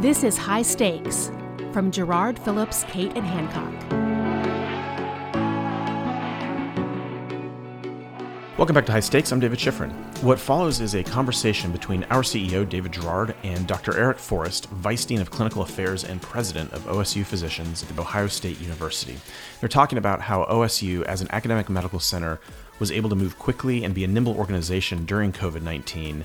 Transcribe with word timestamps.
This 0.00 0.24
is 0.24 0.36
High 0.36 0.62
Stakes 0.62 1.30
from 1.72 1.90
Jarrard 1.90 2.38
Phillips, 2.38 2.84
Cate, 2.84 3.12
and 3.14 3.24
Hancock. 3.24 3.72
Welcome 8.58 8.74
back 8.74 8.86
to 8.86 8.92
High 8.92 9.00
Stakes. 9.00 9.32
I'm 9.32 9.40
David 9.40 9.58
Schifrin. 9.58 9.90
What 10.22 10.38
follows 10.38 10.78
is 10.80 10.94
a 10.94 11.02
conversation 11.02 11.72
between 11.72 12.04
our 12.04 12.22
CEO, 12.22 12.68
David 12.68 12.92
Jarrard, 12.92 13.34
and 13.42 13.66
Dr. 13.66 13.96
Eric 13.96 14.18
Forrest, 14.18 14.68
Vice 14.68 15.04
Dean 15.04 15.20
of 15.20 15.30
Clinical 15.30 15.62
Affairs 15.62 16.04
and 16.04 16.22
President 16.22 16.72
of 16.72 16.82
OSU 16.82 17.24
Physicians 17.24 17.82
at 17.82 17.98
Ohio 17.98 18.28
State 18.28 18.60
University. 18.60 19.16
They're 19.58 19.68
talking 19.68 19.98
about 19.98 20.20
how 20.20 20.44
OSU, 20.44 21.02
as 21.06 21.22
an 21.22 21.28
academic 21.32 21.68
medical 21.68 21.98
center, 21.98 22.38
was 22.78 22.92
able 22.92 23.10
to 23.10 23.16
move 23.16 23.38
quickly 23.38 23.82
and 23.82 23.94
be 23.94 24.04
a 24.04 24.08
nimble 24.08 24.36
organization 24.36 25.06
during 25.06 25.32
COVID 25.32 25.62
19, 25.62 26.24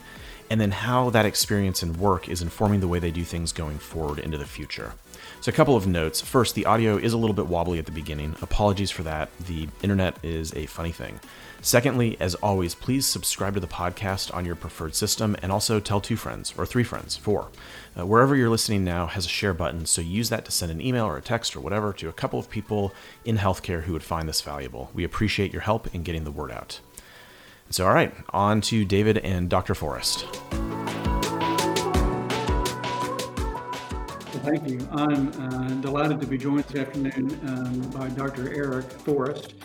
and 0.49 0.59
then 0.59 0.71
how 0.71 1.09
that 1.09 1.25
experience 1.25 1.83
and 1.83 1.97
work 1.97 2.29
is 2.29 2.41
informing 2.41 2.79
the 2.79 2.87
way 2.87 2.99
they 2.99 3.11
do 3.11 3.23
things 3.23 3.51
going 3.51 3.77
forward 3.77 4.19
into 4.19 4.37
the 4.37 4.45
future. 4.45 4.93
So, 5.41 5.49
a 5.49 5.53
couple 5.53 5.75
of 5.75 5.87
notes. 5.87 6.21
First, 6.21 6.55
the 6.55 6.65
audio 6.65 6.97
is 6.97 7.13
a 7.13 7.17
little 7.17 7.35
bit 7.35 7.47
wobbly 7.47 7.79
at 7.79 7.85
the 7.85 7.91
beginning. 7.91 8.35
Apologies 8.41 8.91
for 8.91 9.03
that. 9.03 9.29
The 9.39 9.67
internet 9.83 10.17
is 10.23 10.53
a 10.55 10.65
funny 10.65 10.91
thing. 10.91 11.19
Secondly, 11.61 12.17
as 12.19 12.35
always, 12.35 12.75
please 12.75 13.05
subscribe 13.05 13.55
to 13.55 13.59
the 13.59 13.67
podcast 13.67 14.33
on 14.33 14.45
your 14.45 14.55
preferred 14.55 14.95
system 14.95 15.35
and 15.41 15.51
also 15.51 15.79
tell 15.79 15.99
two 15.99 16.15
friends 16.15 16.53
or 16.57 16.65
three 16.65 16.83
friends, 16.83 17.17
four. 17.17 17.49
Uh, 17.97 18.05
wherever 18.05 18.35
you're 18.35 18.49
listening 18.49 18.83
now 18.83 19.07
has 19.07 19.25
a 19.25 19.29
share 19.29 19.53
button, 19.53 19.85
so 19.85 20.01
use 20.01 20.29
that 20.29 20.45
to 20.45 20.51
send 20.51 20.71
an 20.71 20.81
email 20.81 21.05
or 21.05 21.17
a 21.17 21.21
text 21.21 21.55
or 21.55 21.59
whatever 21.59 21.91
to 21.93 22.09
a 22.09 22.13
couple 22.13 22.39
of 22.39 22.49
people 22.49 22.93
in 23.25 23.37
healthcare 23.37 23.83
who 23.83 23.93
would 23.93 24.03
find 24.03 24.29
this 24.29 24.41
valuable. 24.41 24.91
We 24.93 25.03
appreciate 25.03 25.51
your 25.51 25.63
help 25.63 25.93
in 25.93 26.03
getting 26.03 26.23
the 26.23 26.31
word 26.31 26.51
out. 26.51 26.79
So, 27.69 27.85
all 27.85 27.93
right, 27.93 28.13
on 28.29 28.61
to 28.61 28.85
David 28.85 29.17
and 29.19 29.49
Dr. 29.49 29.75
Forrest. 29.75 30.25
Thank 34.43 34.69
you. 34.69 34.87
I'm 34.91 35.27
uh, 35.41 35.67
delighted 35.81 36.21
to 36.21 36.27
be 36.27 36.37
joined 36.37 36.63
this 36.63 36.79
afternoon 36.79 37.37
um, 37.47 37.81
by 37.91 38.07
Dr. 38.09 38.53
Eric 38.53 38.85
Forrest 38.89 39.55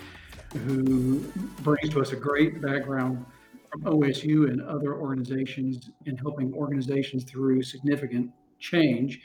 who 0.58 1.18
brings 1.62 1.90
to 1.90 2.00
us 2.00 2.12
a 2.12 2.16
great 2.16 2.60
background 2.60 3.24
from 3.70 3.82
OSU 3.82 4.50
and 4.50 4.60
other 4.62 4.94
organizations 4.94 5.90
in 6.04 6.16
helping 6.16 6.52
organizations 6.54 7.24
through 7.24 7.62
significant 7.62 8.30
change. 8.58 9.20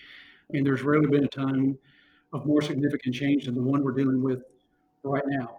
And 0.54 0.66
there's 0.66 0.84
rarely 0.84 1.08
been 1.08 1.26
a 1.26 1.30
time 1.30 1.78
of 2.34 2.46
more 2.46 2.62
significant 2.62 3.14
change 3.14 3.46
than 3.46 3.56
the 3.56 3.62
one 3.62 3.84
we're 3.84 3.92
dealing 3.92 4.22
with 4.23 4.44
right 5.04 5.23
now. 5.28 5.58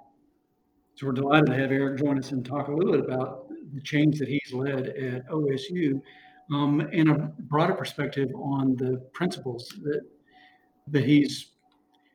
So 0.99 1.07
we're 1.07 1.13
delighted 1.13 1.47
to 1.47 1.55
have 1.55 1.71
Eric 1.71 2.01
join 2.01 2.19
us 2.19 2.33
and 2.33 2.45
talk 2.45 2.67
a 2.67 2.73
little 2.73 2.91
bit 2.91 3.05
about 3.05 3.49
the 3.73 3.81
change 3.81 4.19
that 4.19 4.27
he's 4.27 4.53
led 4.53 4.89
at 4.89 5.29
OSU 5.29 6.03
um, 6.53 6.81
and 6.93 7.09
a 7.09 7.33
broader 7.43 7.75
perspective 7.75 8.29
on 8.35 8.75
the 8.75 8.97
principles 9.13 9.73
that 9.85 10.01
that 10.89 11.05
he's 11.05 11.53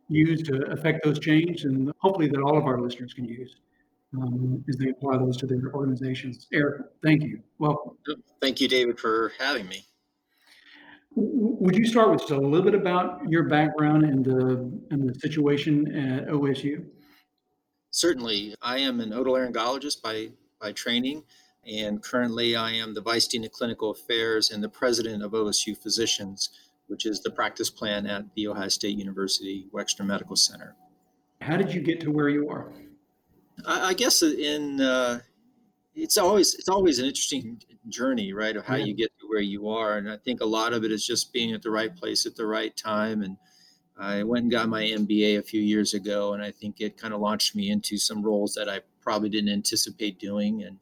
used 0.09 0.43
to 0.47 0.69
affect 0.69 1.01
those 1.05 1.17
change 1.17 1.63
and 1.63 1.93
hopefully 1.99 2.27
that 2.27 2.41
all 2.41 2.57
of 2.57 2.65
our 2.65 2.81
listeners 2.81 3.13
can 3.13 3.23
use 3.23 3.55
um, 4.17 4.61
as 4.67 4.75
they 4.75 4.89
apply 4.89 5.17
those 5.17 5.37
to 5.37 5.47
their 5.47 5.73
organizations. 5.73 6.47
Eric, 6.51 6.81
thank 7.01 7.23
you. 7.23 7.39
Welcome. 7.59 7.95
Thank 8.41 8.59
you, 8.59 8.67
David, 8.67 8.99
for 8.99 9.31
having 9.39 9.65
me. 9.69 9.85
Would 11.15 11.77
you 11.77 11.85
start 11.85 12.11
with 12.11 12.19
just 12.19 12.31
a 12.31 12.37
little 12.37 12.65
bit 12.65 12.75
about 12.75 13.21
your 13.29 13.43
background 13.43 14.03
and 14.03 14.25
the 14.25 14.69
and 14.91 15.07
the 15.07 15.17
situation 15.21 15.87
at 15.95 16.27
OSU? 16.27 16.83
Certainly, 17.93 18.55
I 18.61 18.79
am 18.79 18.99
an 18.99 19.11
otolaryngologist 19.11 20.01
by 20.01 20.31
by 20.59 20.71
training, 20.71 21.23
and 21.65 22.01
currently 22.01 22.55
I 22.55 22.71
am 22.71 22.93
the 22.93 23.01
vice 23.01 23.27
dean 23.27 23.45
of 23.45 23.51
clinical 23.51 23.91
affairs 23.91 24.51
and 24.51 24.63
the 24.63 24.69
president 24.69 25.23
of 25.23 25.31
OSU 25.31 25.77
Physicians 25.77 26.49
which 26.87 27.05
is 27.05 27.21
the 27.21 27.31
practice 27.31 27.69
plan 27.69 28.05
at 28.05 28.25
The 28.35 28.47
Ohio 28.47 28.67
State 28.67 28.97
University 28.97 29.67
Wexner 29.73 30.05
Medical 30.05 30.35
Center. 30.35 30.75
How 31.41 31.57
did 31.57 31.73
you 31.73 31.81
get 31.81 31.99
to 32.01 32.11
where 32.11 32.29
you 32.29 32.49
are? 32.49 32.71
I, 33.65 33.89
I 33.89 33.93
guess 33.93 34.21
in 34.21 34.81
uh, 34.81 35.19
it's 35.95 36.17
always 36.17 36.55
it's 36.55 36.69
always 36.69 36.99
an 36.99 37.05
interesting 37.05 37.61
journey, 37.89 38.33
right, 38.33 38.55
of 38.55 38.65
how 38.65 38.75
yeah. 38.75 38.85
you 38.85 38.93
get 38.93 39.11
to 39.19 39.27
where 39.27 39.41
you 39.41 39.69
are, 39.69 39.97
and 39.97 40.09
I 40.09 40.17
think 40.17 40.41
a 40.41 40.45
lot 40.45 40.73
of 40.73 40.83
it 40.83 40.91
is 40.91 41.05
just 41.05 41.33
being 41.33 41.53
at 41.53 41.61
the 41.61 41.71
right 41.71 41.95
place 41.95 42.25
at 42.25 42.35
the 42.35 42.45
right 42.45 42.75
time. 42.75 43.21
And 43.21 43.37
I 43.97 44.23
went 44.23 44.43
and 44.43 44.51
got 44.51 44.69
my 44.69 44.83
MBA 44.83 45.37
a 45.37 45.43
few 45.43 45.61
years 45.61 45.93
ago, 45.93 46.33
and 46.33 46.41
I 46.41 46.51
think 46.51 46.81
it 46.81 46.97
kind 46.97 47.13
of 47.13 47.21
launched 47.21 47.55
me 47.55 47.69
into 47.69 47.97
some 47.97 48.23
roles 48.23 48.53
that 48.55 48.67
I 48.67 48.81
probably 49.01 49.29
didn't 49.29 49.53
anticipate 49.53 50.19
doing. 50.19 50.63
And 50.63 50.77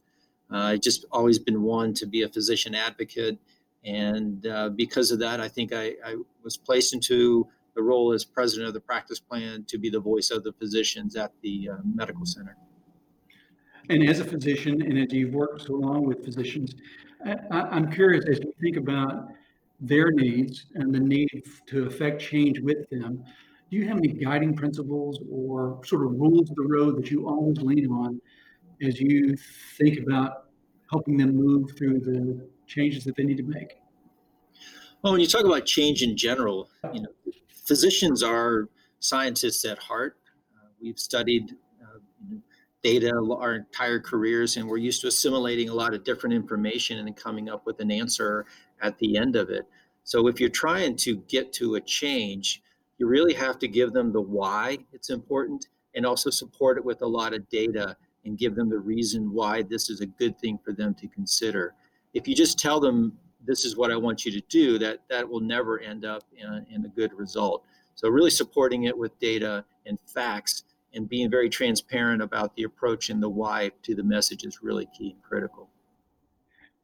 uh, 0.52 0.68
I've 0.68 0.82
just 0.82 1.06
always 1.12 1.38
been 1.40 1.62
one 1.62 1.94
to 1.96 2.06
be 2.06 2.22
a 2.22 2.30
physician 2.30 2.74
advocate 2.74 3.38
and 3.84 4.46
uh, 4.46 4.70
because 4.70 5.12
of 5.12 5.20
that, 5.20 5.40
I 5.40 5.48
think 5.48 5.74
I, 5.74 5.96
I, 6.06 6.16
was 6.44 6.58
placed 6.58 6.94
into 6.94 7.48
the 7.76 7.82
role 7.82 8.14
as 8.14 8.24
president 8.24 8.68
of 8.68 8.74
the 8.74 8.80
practice 8.80 9.20
plan 9.20 9.64
to 9.66 9.78
be 9.78 9.90
the 9.90 10.00
voice 10.00 10.30
of 10.30 10.44
the 10.44 10.54
physicians 10.54 11.16
at 11.16 11.32
the 11.42 11.70
uh, 11.70 11.78
medical 11.84 12.26
center. 12.26 12.58
And 13.90 14.08
as 14.08 14.20
a 14.20 14.26
physician, 14.26 14.82
and 14.82 15.00
as 15.00 15.12
you've 15.12 15.34
worked 15.34 15.64
so 15.64 15.74
long 15.74 16.06
with 16.06 16.24
physicians, 16.24 16.76
I, 17.26 17.78
am 17.78 17.92
curious 17.92 18.26
as 18.30 18.40
you 18.40 18.54
think 18.62 18.78
about 18.78 19.30
their 19.82 20.12
needs 20.12 20.68
and 20.76 20.94
the 20.94 21.00
need 21.00 21.44
to 21.66 21.86
affect 21.88 22.22
change 22.22 22.60
with 22.60 22.88
them. 22.90 23.24
Do 23.70 23.78
you 23.78 23.88
have 23.88 23.98
any 23.98 24.10
guiding 24.10 24.56
principles 24.56 25.20
or 25.30 25.82
sort 25.86 26.06
of 26.06 26.12
rules 26.12 26.50
of 26.50 26.56
the 26.56 26.68
road 26.68 26.98
that 26.98 27.10
you 27.10 27.28
always 27.28 27.58
lean 27.58 27.90
on 27.92 28.22
as 28.82 29.00
you 29.00 29.36
think 29.78 30.00
about 30.00 30.46
helping 30.92 31.18
them 31.18 31.36
move 31.36 31.72
through 31.78 32.00
the 32.00 32.48
changes 32.68 33.04
that 33.06 33.16
they 33.16 33.24
need 33.24 33.38
to 33.38 33.44
make? 33.44 33.78
Well, 35.02 35.14
when 35.14 35.22
you 35.22 35.28
talk 35.28 35.46
about 35.46 35.66
change 35.66 36.04
in 36.04 36.16
general, 36.16 36.70
you 36.94 37.02
know, 37.02 37.10
physicians 37.48 38.22
are 38.22 38.70
scientists 39.00 39.66
at 39.66 39.80
heart. 39.80 40.18
Uh, 40.56 40.68
we've 40.80 41.00
studied 41.00 41.56
uh, 41.82 41.98
data 42.84 43.12
our 43.40 43.56
entire 43.56 44.00
careers, 44.00 44.58
and 44.58 44.68
we're 44.68 44.78
used 44.78 45.02
to 45.02 45.08
assimilating 45.08 45.70
a 45.70 45.74
lot 45.74 45.96
of 45.96 46.04
different 46.04 46.36
information 46.36 47.00
and 47.00 47.08
then 47.08 47.16
coming 47.16 47.50
up 47.50 47.66
with 47.66 47.80
an 47.80 47.90
answer 47.90 48.46
at 48.82 48.98
the 49.00 49.18
end 49.18 49.36
of 49.36 49.50
it. 49.50 49.66
So, 50.04 50.28
if 50.28 50.40
you're 50.40 50.50
trying 50.50 50.96
to 50.98 51.18
get 51.28 51.54
to 51.54 51.76
a 51.76 51.82
change, 51.82 52.62
you 52.98 53.08
really 53.08 53.34
have 53.34 53.60
to 53.60 53.68
give 53.68 53.94
them 53.94 54.12
the 54.12 54.22
why 54.22 54.80
it's 54.94 55.10
important 55.10 55.68
and 55.96 56.06
also 56.06 56.30
support 56.30 56.78
it 56.78 56.86
with 56.86 57.02
a 57.02 57.08
lot 57.08 57.34
of 57.34 57.48
data 57.50 57.96
and 58.26 58.38
give 58.38 58.56
them 58.56 58.70
the 58.70 58.78
reason 58.78 59.34
why 59.34 59.62
this 59.64 59.90
is 59.90 60.02
a 60.02 60.06
good 60.06 60.38
thing 60.40 60.60
for 60.64 60.74
them 60.74 60.94
to 60.96 61.08
consider 61.08 61.74
if 62.14 62.28
you 62.28 62.36
just 62.36 62.60
tell 62.60 62.80
them 62.80 63.18
this 63.46 63.66
is 63.66 63.76
what 63.76 63.92
I 63.92 63.96
want 63.96 64.26
you 64.26 64.32
to 64.32 64.42
do, 64.50 64.78
that 64.80 65.00
that 65.10 65.28
will 65.28 65.40
never 65.40 65.80
end 65.80 66.06
up 66.06 66.24
in, 66.38 66.66
in 66.70 66.86
a 66.86 66.90
good 66.90 67.14
result. 67.14 67.64
So 67.96 68.10
really 68.10 68.30
supporting 68.30 68.84
it 68.84 68.98
with 68.98 69.18
data 69.20 69.66
and 69.86 69.98
facts 70.06 70.64
and 70.94 71.08
being 71.08 71.30
very 71.30 71.50
transparent 71.50 72.22
about 72.22 72.56
the 72.56 72.64
approach 72.64 73.10
and 73.10 73.22
the 73.24 73.30
why 73.30 73.72
to 73.84 73.96
the 73.96 74.04
message 74.04 74.44
is 74.44 74.60
really 74.62 74.88
key 74.98 75.12
and 75.12 75.24
critical. 75.24 75.70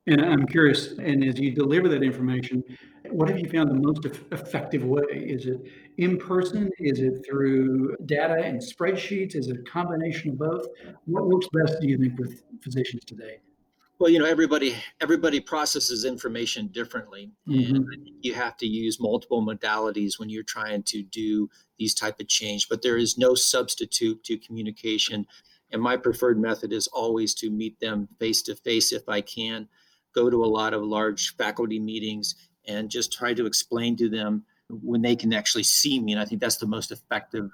And 0.08 0.22
I'm 0.22 0.48
curious, 0.48 0.94
and 1.00 1.24
as 1.24 1.38
you 1.38 1.52
deliver 1.52 1.90
that 1.90 2.02
information, 2.02 2.64
what 3.10 3.28
have 3.28 3.40
you 3.40 3.50
found 3.50 3.70
the 3.70 3.76
most 3.76 4.06
effective 4.32 4.86
way? 4.86 5.04
Is 5.12 5.46
it 5.46 5.62
in 5.98 6.18
person? 6.18 6.70
Is 6.80 7.00
it 7.00 7.26
through 7.28 7.98
data 8.06 8.36
and 8.42 8.62
spreadsheets? 8.62 9.36
Is 9.36 9.50
it 9.50 9.58
a 9.60 9.70
combination 9.70 10.32
of 10.32 10.40
both? 10.40 10.66
What 11.06 11.28
works 11.28 11.48
best, 11.52 11.82
do 11.82 11.88
you 11.88 11.98
think, 11.98 12.18
with 12.18 12.42
physicians 12.62 13.04
today? 13.06 13.40
Well, 14.00 14.10
you 14.12 14.20
know, 14.20 14.26
everybody 14.26 14.76
everybody 15.02 15.40
processes 15.40 16.06
information 16.06 16.68
differently, 16.68 17.32
mm-hmm. 17.48 17.76
and 17.76 18.10
you 18.22 18.34
have 18.34 18.56
to 18.58 18.68
use 18.68 19.00
multiple 19.00 19.46
modalities 19.46 20.20
when 20.20 20.30
you're 20.30 20.44
trying 20.44 20.84
to 20.84 21.02
do 21.02 21.50
these 21.80 21.96
type 21.96 22.20
of 22.20 22.28
change. 22.28 22.70
But 22.70 22.82
there 22.82 22.98
is 22.98 23.18
no 23.18 23.34
substitute 23.34 24.24
to 24.26 24.38
communication, 24.38 25.26
and 25.72 25.82
my 25.82 25.98
preferred 25.98 26.40
method 26.40 26.72
is 26.72 26.88
always 26.88 27.34
to 27.36 27.50
meet 27.50 27.80
them 27.80 28.08
face 28.20 28.44
to 28.44 28.56
face 28.56 28.94
if 28.94 29.10
I 29.10 29.22
can. 29.22 29.68
Go 30.18 30.30
to 30.30 30.44
a 30.44 30.54
lot 30.60 30.74
of 30.74 30.84
large 30.84 31.36
faculty 31.38 31.80
meetings 31.80 32.36
and 32.68 32.90
just 32.90 33.14
try 33.14 33.34
to 33.34 33.46
explain 33.46 33.96
to 33.98 34.10
them 34.10 34.44
when 34.70 35.02
they 35.02 35.16
can 35.16 35.32
actually 35.32 35.64
see 35.64 36.00
me. 36.00 36.14
And 36.14 36.22
I 36.22 36.26
think 36.26 36.42
that's 36.42 36.58
the 36.58 36.68
most 36.68 36.92
effective 36.92 37.52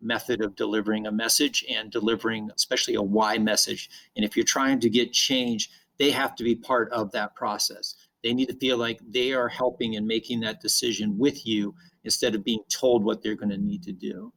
method 0.00 0.40
of 0.42 0.56
delivering 0.56 1.06
a 1.06 1.12
message 1.12 1.64
and 1.70 1.90
delivering 1.90 2.50
especially 2.54 2.94
a 2.94 3.02
why 3.02 3.38
message. 3.38 3.90
And 4.16 4.24
if 4.24 4.36
you're 4.36 4.44
trying 4.44 4.80
to 4.80 4.90
get 4.90 5.12
change 5.12 5.70
they 5.98 6.10
have 6.10 6.34
to 6.36 6.44
be 6.44 6.54
part 6.54 6.92
of 6.92 7.10
that 7.12 7.34
process. 7.34 7.94
They 8.22 8.34
need 8.34 8.48
to 8.48 8.56
feel 8.56 8.76
like 8.76 9.00
they 9.08 9.32
are 9.32 9.48
helping 9.48 9.96
and 9.96 10.06
making 10.06 10.40
that 10.40 10.60
decision 10.60 11.16
with 11.18 11.46
you 11.46 11.74
instead 12.04 12.34
of 12.34 12.44
being 12.44 12.62
told 12.68 13.04
what 13.04 13.22
they're 13.22 13.34
going 13.34 13.50
to 13.50 13.58
need 13.58 13.82
to 13.84 13.92
do. 13.92 14.32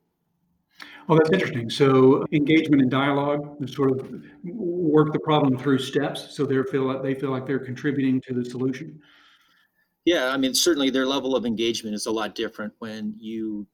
Well, 1.08 1.18
that's 1.18 1.32
interesting. 1.32 1.70
So 1.70 2.26
engagement 2.32 2.82
and 2.82 2.92
dialogue, 2.92 3.68
sort 3.70 3.92
of 3.92 4.22
work 4.44 5.12
the 5.12 5.20
problem 5.20 5.58
through 5.58 5.80
steps, 5.80 6.36
so 6.36 6.46
they 6.46 6.62
feel 6.64 6.84
like 6.84 7.02
they 7.02 7.16
feel 7.16 7.32
like 7.32 7.46
they're 7.46 7.60
contributing 7.60 8.22
to 8.28 8.34
the 8.34 8.46
solution. 8.46 9.00
Yeah, 10.06 10.30
I 10.30 10.38
mean, 10.38 10.54
certainly 10.54 10.90
their 10.90 11.06
level 11.06 11.36
of 11.36 11.46
engagement 11.46 11.96
is 11.96 12.06
a 12.06 12.12
lot 12.12 12.36
different 12.36 12.74
when 12.80 13.16
you 13.18 13.68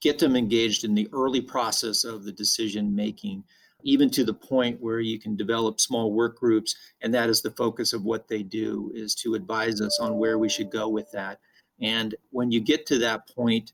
get 0.00 0.18
them 0.18 0.36
engaged 0.36 0.84
in 0.84 0.94
the 0.94 1.08
early 1.12 1.40
process 1.40 2.04
of 2.04 2.24
the 2.24 2.32
decision 2.32 2.94
making 2.94 3.42
even 3.82 4.10
to 4.10 4.24
the 4.24 4.34
point 4.34 4.80
where 4.80 5.00
you 5.00 5.18
can 5.18 5.36
develop 5.36 5.80
small 5.80 6.12
work 6.12 6.38
groups 6.38 6.74
and 7.02 7.14
that 7.14 7.28
is 7.28 7.40
the 7.40 7.50
focus 7.52 7.92
of 7.92 8.04
what 8.04 8.28
they 8.28 8.42
do 8.42 8.90
is 8.94 9.14
to 9.14 9.34
advise 9.34 9.80
us 9.80 9.98
on 10.00 10.18
where 10.18 10.38
we 10.38 10.48
should 10.48 10.70
go 10.70 10.88
with 10.88 11.10
that 11.12 11.38
and 11.80 12.14
when 12.30 12.50
you 12.50 12.60
get 12.60 12.84
to 12.86 12.98
that 12.98 13.28
point 13.28 13.72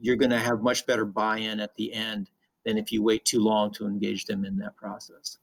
you're 0.00 0.16
going 0.16 0.30
to 0.30 0.38
have 0.38 0.62
much 0.62 0.86
better 0.86 1.04
buy-in 1.04 1.60
at 1.60 1.74
the 1.76 1.92
end 1.92 2.30
than 2.64 2.78
if 2.78 2.92
you 2.92 3.02
wait 3.02 3.24
too 3.24 3.40
long 3.40 3.72
to 3.72 3.86
engage 3.86 4.24
them 4.24 4.44
in 4.44 4.56
that 4.58 4.76
process. 4.76 5.38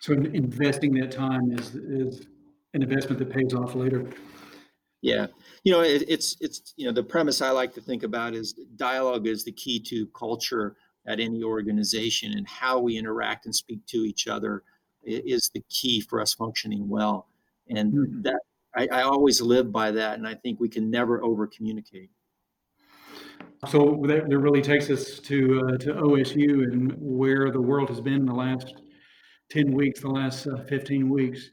So 0.00 0.12
investing 0.12 0.94
that 0.94 1.10
time 1.10 1.52
is 1.58 1.74
is 1.74 2.26
an 2.74 2.82
investment 2.82 3.18
that 3.18 3.30
pays 3.30 3.54
off 3.54 3.74
later? 3.74 4.08
Yeah. 5.00 5.26
You 5.64 5.72
know 5.72 5.80
it, 5.80 6.04
it's 6.08 6.36
it's 6.40 6.74
you 6.76 6.86
know 6.86 6.92
the 6.92 7.02
premise 7.02 7.42
i 7.42 7.50
like 7.50 7.74
to 7.74 7.80
think 7.80 8.02
about 8.02 8.34
is 8.34 8.54
dialogue 8.76 9.26
is 9.26 9.44
the 9.44 9.52
key 9.52 9.80
to 9.80 10.06
culture 10.08 10.76
at 11.06 11.20
any 11.20 11.42
organization 11.42 12.32
and 12.32 12.46
how 12.46 12.78
we 12.78 12.96
interact 12.96 13.46
and 13.46 13.54
speak 13.54 13.84
to 13.86 13.98
each 13.98 14.28
other 14.28 14.62
is 15.02 15.50
the 15.54 15.62
key 15.70 16.00
for 16.00 16.20
us 16.20 16.34
functioning 16.34 16.88
well. 16.88 17.28
And 17.70 17.92
mm-hmm. 17.92 18.22
that 18.22 18.40
I, 18.76 18.88
I, 18.92 19.02
always 19.02 19.40
live 19.40 19.72
by 19.72 19.90
that 19.92 20.18
and 20.18 20.26
i 20.26 20.34
think 20.34 20.60
we 20.60 20.68
can 20.68 20.90
never 20.90 21.22
over 21.24 21.46
communicate 21.46 22.10
so 23.66 24.00
that, 24.06 24.28
that 24.28 24.38
really 24.38 24.62
takes 24.62 24.88
us 24.90 25.18
to 25.18 25.62
uh, 25.66 25.78
to 25.78 25.94
osu 25.94 26.62
and 26.62 26.94
where 26.98 27.50
the 27.50 27.60
world 27.60 27.88
has 27.88 28.00
been 28.00 28.14
in 28.14 28.26
the 28.26 28.34
last 28.34 28.74
10 29.50 29.72
weeks 29.72 30.00
the 30.00 30.08
last 30.08 30.46
uh, 30.46 30.62
15 30.68 31.08
weeks. 31.08 31.50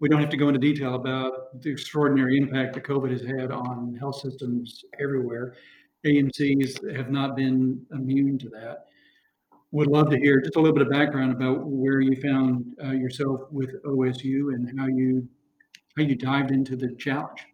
We 0.00 0.08
don't 0.08 0.20
have 0.20 0.30
to 0.30 0.36
go 0.36 0.48
into 0.48 0.60
detail 0.60 0.94
about 0.94 1.60
the 1.60 1.70
extraordinary 1.70 2.38
impact 2.38 2.74
that 2.74 2.84
covid 2.84 3.10
has 3.10 3.22
had 3.22 3.50
on 3.50 3.96
health 3.98 4.20
systems 4.20 4.84
everywhere. 5.00 5.54
Amcs 6.06 6.96
have 6.96 7.10
not 7.10 7.34
been 7.34 7.84
immune 7.92 8.38
to 8.38 8.48
that. 8.50 8.84
Would 9.72 9.88
love 9.88 10.08
to 10.10 10.16
hear 10.16 10.40
just 10.40 10.56
a 10.56 10.60
little 10.60 10.74
bit 10.74 10.86
of 10.86 10.92
background 10.92 11.32
about 11.32 11.66
where 11.66 12.00
you 12.00 12.20
found 12.22 12.64
uh, 12.82 12.92
yourself 12.92 13.40
with 13.50 13.82
OSU 13.84 14.54
and 14.54 14.78
how 14.78 14.86
you 14.86 15.28
how 15.96 16.04
you 16.04 16.14
dived 16.14 16.52
into 16.52 16.76
the 16.76 16.94
challenge. 16.94 17.44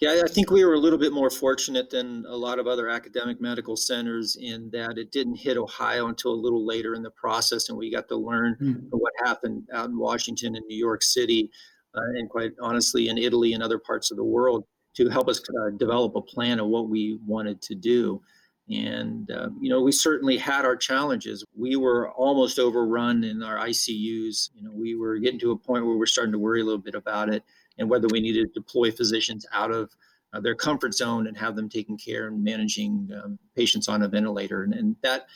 Yeah, 0.00 0.22
I 0.24 0.28
think 0.28 0.52
we 0.52 0.64
were 0.64 0.74
a 0.74 0.78
little 0.78 0.98
bit 0.98 1.12
more 1.12 1.28
fortunate 1.28 1.90
than 1.90 2.24
a 2.28 2.36
lot 2.36 2.60
of 2.60 2.68
other 2.68 2.88
academic 2.88 3.40
medical 3.40 3.76
centers 3.76 4.36
in 4.40 4.70
that 4.70 4.96
it 4.96 5.10
didn't 5.10 5.34
hit 5.34 5.56
Ohio 5.56 6.06
until 6.06 6.32
a 6.32 6.40
little 6.40 6.64
later 6.64 6.94
in 6.94 7.02
the 7.02 7.10
process, 7.10 7.68
and 7.68 7.76
we 7.76 7.90
got 7.90 8.06
to 8.08 8.16
learn 8.16 8.56
mm-hmm. 8.60 8.86
what 8.90 9.12
happened 9.24 9.66
out 9.72 9.88
in 9.88 9.98
Washington 9.98 10.54
and 10.54 10.64
New 10.68 10.76
York 10.76 11.02
City, 11.02 11.50
uh, 11.96 12.00
and 12.14 12.30
quite 12.30 12.52
honestly, 12.62 13.08
in 13.08 13.18
Italy 13.18 13.54
and 13.54 13.62
other 13.62 13.78
parts 13.78 14.12
of 14.12 14.16
the 14.16 14.24
world 14.24 14.64
to 14.94 15.08
help 15.08 15.28
us 15.28 15.40
uh, 15.40 15.70
develop 15.76 16.14
a 16.14 16.22
plan 16.22 16.60
of 16.60 16.68
what 16.68 16.88
we 16.88 17.18
wanted 17.26 17.60
to 17.62 17.74
do. 17.74 18.22
And, 18.70 19.28
uh, 19.30 19.48
you 19.60 19.70
know, 19.70 19.80
we 19.80 19.92
certainly 19.92 20.36
had 20.36 20.64
our 20.64 20.76
challenges. 20.76 21.44
We 21.56 21.74
were 21.74 22.10
almost 22.12 22.58
overrun 22.60 23.24
in 23.24 23.42
our 23.42 23.56
ICUs. 23.56 24.50
You 24.54 24.62
know, 24.62 24.72
we 24.72 24.94
were 24.94 25.18
getting 25.18 25.40
to 25.40 25.52
a 25.52 25.58
point 25.58 25.86
where 25.86 25.96
we're 25.96 26.06
starting 26.06 26.32
to 26.32 26.38
worry 26.38 26.60
a 26.60 26.64
little 26.64 26.78
bit 26.78 26.94
about 26.94 27.30
it 27.30 27.42
and 27.78 27.88
whether 27.88 28.08
we 28.10 28.20
needed 28.20 28.52
to 28.52 28.60
deploy 28.60 28.90
physicians 28.90 29.46
out 29.52 29.70
of 29.70 29.94
uh, 30.32 30.40
their 30.40 30.54
comfort 30.54 30.94
zone 30.94 31.26
and 31.26 31.36
have 31.36 31.56
them 31.56 31.68
taking 31.68 31.96
care 31.96 32.28
and 32.28 32.42
managing 32.42 33.10
um, 33.22 33.38
patients 33.56 33.88
on 33.88 34.02
a 34.02 34.08
ventilator. 34.08 34.62
And, 34.64 34.74
and 34.74 34.96
that, 35.02 35.26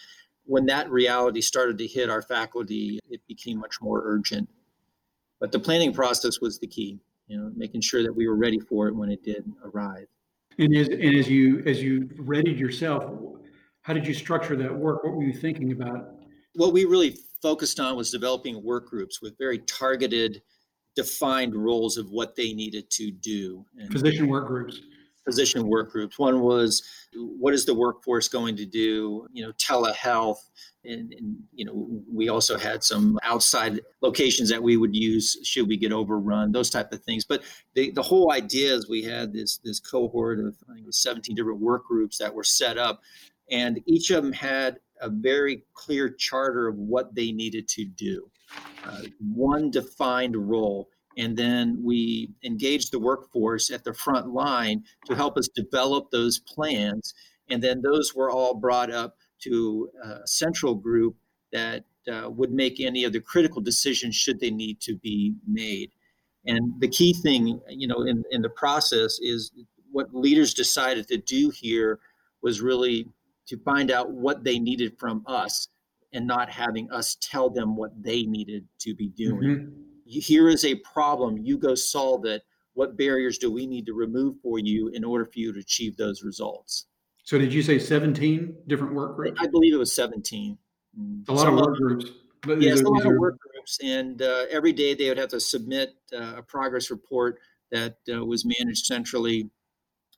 when 0.45 0.67
that 0.67 0.91
reality 0.91 1.41
started 1.41 1.79
to 1.79 1.87
hit 1.87 2.11
our 2.11 2.23
faculty, 2.23 2.99
it 3.09 3.21
became 3.27 3.59
much 3.59 3.81
more 3.81 4.03
urgent. 4.05 4.49
But 5.41 5.53
the 5.53 5.59
planning 5.59 5.93
process 5.93 6.41
was 6.41 6.59
the 6.59 6.67
key, 6.67 7.01
you 7.27 7.39
know, 7.39 7.51
making 7.57 7.81
sure 7.81 8.03
that 8.03 8.15
we 8.15 8.29
were 8.29 8.37
ready 8.37 8.59
for 8.59 8.89
it 8.89 8.95
when 8.95 9.11
it 9.11 9.25
did 9.25 9.51
arrive. 9.65 10.07
And 10.59 10.77
as, 10.77 10.89
and 10.89 11.17
as 11.17 11.29
you 11.29 11.63
as 11.65 11.83
you 11.83 12.11
readied 12.19 12.59
yourself, 12.59 13.05
how 13.81 13.95
did 13.95 14.07
you 14.07 14.15
structure 14.15 14.55
that 14.57 14.73
work? 14.73 15.03
What 15.03 15.15
were 15.15 15.25
you 15.25 15.33
thinking 15.33 15.73
about? 15.73 16.15
What 16.55 16.73
we 16.73 16.85
really 16.85 17.17
focused 17.41 17.81
on 17.81 17.97
was 17.97 18.11
developing 18.11 18.63
work 18.63 18.87
groups 18.89 19.23
with 19.23 19.37
very 19.39 19.59
targeted, 19.59 20.43
defined 20.95 21.55
roles 21.55 21.97
of 21.97 22.11
what 22.11 22.37
they 22.37 22.53
needed 22.53 22.91
to 22.91 23.11
do. 23.11 23.65
And 23.79 23.91
physician 23.91 24.29
work 24.29 24.47
groups. 24.47 24.81
Physician 25.25 25.69
work 25.69 25.93
groups. 25.93 26.19
One 26.19 26.41
was 26.41 26.83
what 27.15 27.55
is 27.55 27.65
the 27.65 27.75
workforce 27.75 28.29
going 28.29 28.57
to 28.57 28.67
do? 28.67 29.27
You 29.33 29.47
know, 29.47 29.53
telehealth, 29.53 30.39
and, 30.85 31.13
and, 31.13 31.37
you 31.53 31.65
know 31.65 32.03
we 32.13 32.29
also 32.29 32.59
had 32.59 32.83
some 32.83 33.19
outside 33.23 33.81
locations 34.01 34.49
that 34.51 34.63
we 34.63 34.77
would 34.77 34.95
use 34.95 35.37
should 35.45 35.69
we 35.69 35.77
get 35.77 35.93
overrun 35.93 36.51
those 36.51 36.71
type 36.71 36.93
of 36.93 37.03
things 37.05 37.25
but 37.25 37.43
the, 37.75 37.91
the 37.93 38.03
whole 38.03 38.33
idea 38.33 38.75
is 38.75 38.89
we 38.89 39.03
had 39.03 39.33
this 39.33 39.59
this 39.59 39.79
cohort 39.79 40.39
of 40.41 40.57
i 40.69 40.73
think 40.73 40.85
it 40.85 40.87
was 40.87 40.99
17 40.99 41.37
different 41.37 41.61
work 41.61 41.87
groups 41.87 42.19
that 42.19 42.35
were 42.35 42.45
set 42.45 42.79
up 42.79 43.01
and 43.51 43.81
each 43.87 44.11
of 44.11 44.23
them 44.23 44.33
had 44.33 44.79
a 45.01 45.09
very 45.09 45.65
clear 45.75 46.09
charter 46.09 46.69
of 46.69 46.77
what 46.77 47.15
they 47.15 47.33
needed 47.33 47.69
to 47.69 47.85
do 47.85 48.29
uh, 48.85 49.03
one 49.35 49.71
defined 49.71 50.37
role. 50.37 50.89
And 51.19 51.37
then 51.37 51.79
we 51.83 52.31
engaged 52.43 52.91
the 52.91 52.99
workforce 52.99 53.71
at 53.71 53.85
the 53.85 53.93
front 53.93 54.29
line 54.29 54.85
to 55.07 55.15
help 55.15 55.37
us 55.37 55.49
develop 55.55 56.11
those 56.11 56.39
plans. 56.39 57.15
And 57.51 57.63
then 57.63 57.83
those 57.83 58.15
were 58.15 58.31
all 58.31 58.55
brought 58.55 58.91
up 58.91 59.17
to 59.43 59.91
a 60.03 60.27
central 60.27 60.75
group 60.75 61.17
that 61.53 61.85
uh, 62.11 62.31
would 62.31 62.51
make 62.51 62.81
any 62.81 63.05
of 63.05 63.13
the 63.13 63.21
critical 63.21 63.61
decisions 63.61 64.17
should 64.17 64.41
they 64.41 64.51
need 64.51 64.81
to 64.81 64.97
be 64.97 65.35
made. 65.47 65.91
And 66.47 66.81
the 66.81 66.89
key 66.89 67.13
thing, 67.13 67.61
you 67.69 67.87
know, 67.87 68.03
in, 68.03 68.25
in 68.31 68.43
the 68.43 68.49
process 68.49 69.19
is 69.21 69.53
what 69.93 70.15
leaders 70.15 70.55
decided 70.55 71.07
to 71.09 71.19
do 71.19 71.51
here 71.51 72.01
was 72.43 72.61
really 72.61 73.09
to 73.47 73.59
find 73.59 73.91
out 73.91 74.11
what 74.11 74.45
they 74.45 74.59
needed 74.59 74.99
from 74.99 75.23
us 75.27 75.69
and 76.13 76.27
not 76.27 76.51
having 76.51 76.91
us 76.91 77.17
tell 77.21 77.49
them 77.49 77.77
what 77.77 77.91
they 78.03 78.25
needed 78.25 78.67
to 78.81 78.95
be 78.95 79.09
doing. 79.09 79.41
Mm-hmm. 79.41 79.71
Here 80.05 80.49
is 80.49 80.65
a 80.65 80.75
problem, 80.77 81.39
you 81.39 81.57
go 81.57 81.75
solve 81.75 82.25
it. 82.27 82.43
What 82.75 82.97
barriers 82.97 83.39
do 83.39 83.51
we 83.51 83.67
need 83.67 83.87
to 83.87 83.95
remove 83.95 84.37
for 84.43 84.59
you 84.59 84.89
in 84.89 85.05
order 85.05 85.25
for 85.25 85.39
you 85.39 85.53
to 85.53 85.61
achieve 85.61 85.97
those 85.97 86.23
results? 86.23 86.87
So 87.25 87.39
did 87.39 87.53
you 87.53 87.63
say 87.63 87.79
17 87.79 88.57
different 88.67 88.95
work 88.95 89.17
groups? 89.17 89.41
I 89.43 89.47
believe 89.47 89.75
it 89.75 89.79
was 89.79 89.95
17. 89.95 90.59
A 91.29 91.33
lot 91.33 91.43
Some 91.43 91.59
of 91.59 91.67
work 91.67 91.77
groups. 91.77 92.11
But 92.43 92.61
yes, 92.61 92.81
a 92.81 92.89
lot 92.89 93.07
of 93.07 93.13
work 93.19 93.39
groups. 93.39 93.79
And 93.83 94.21
uh, 94.21 94.47
every 94.51 94.73
day 94.73 94.95
they 94.95 95.09
would 95.09 95.19
have 95.19 95.29
to 95.29 95.41
submit 95.41 95.95
uh, 96.13 96.35
a 96.39 96.43
progress 96.43 96.91
report 96.91 97.39
that 97.71 97.97
uh, 98.13 98.25
was 98.25 98.45
managed 98.45 98.87
centrally. 98.87 99.49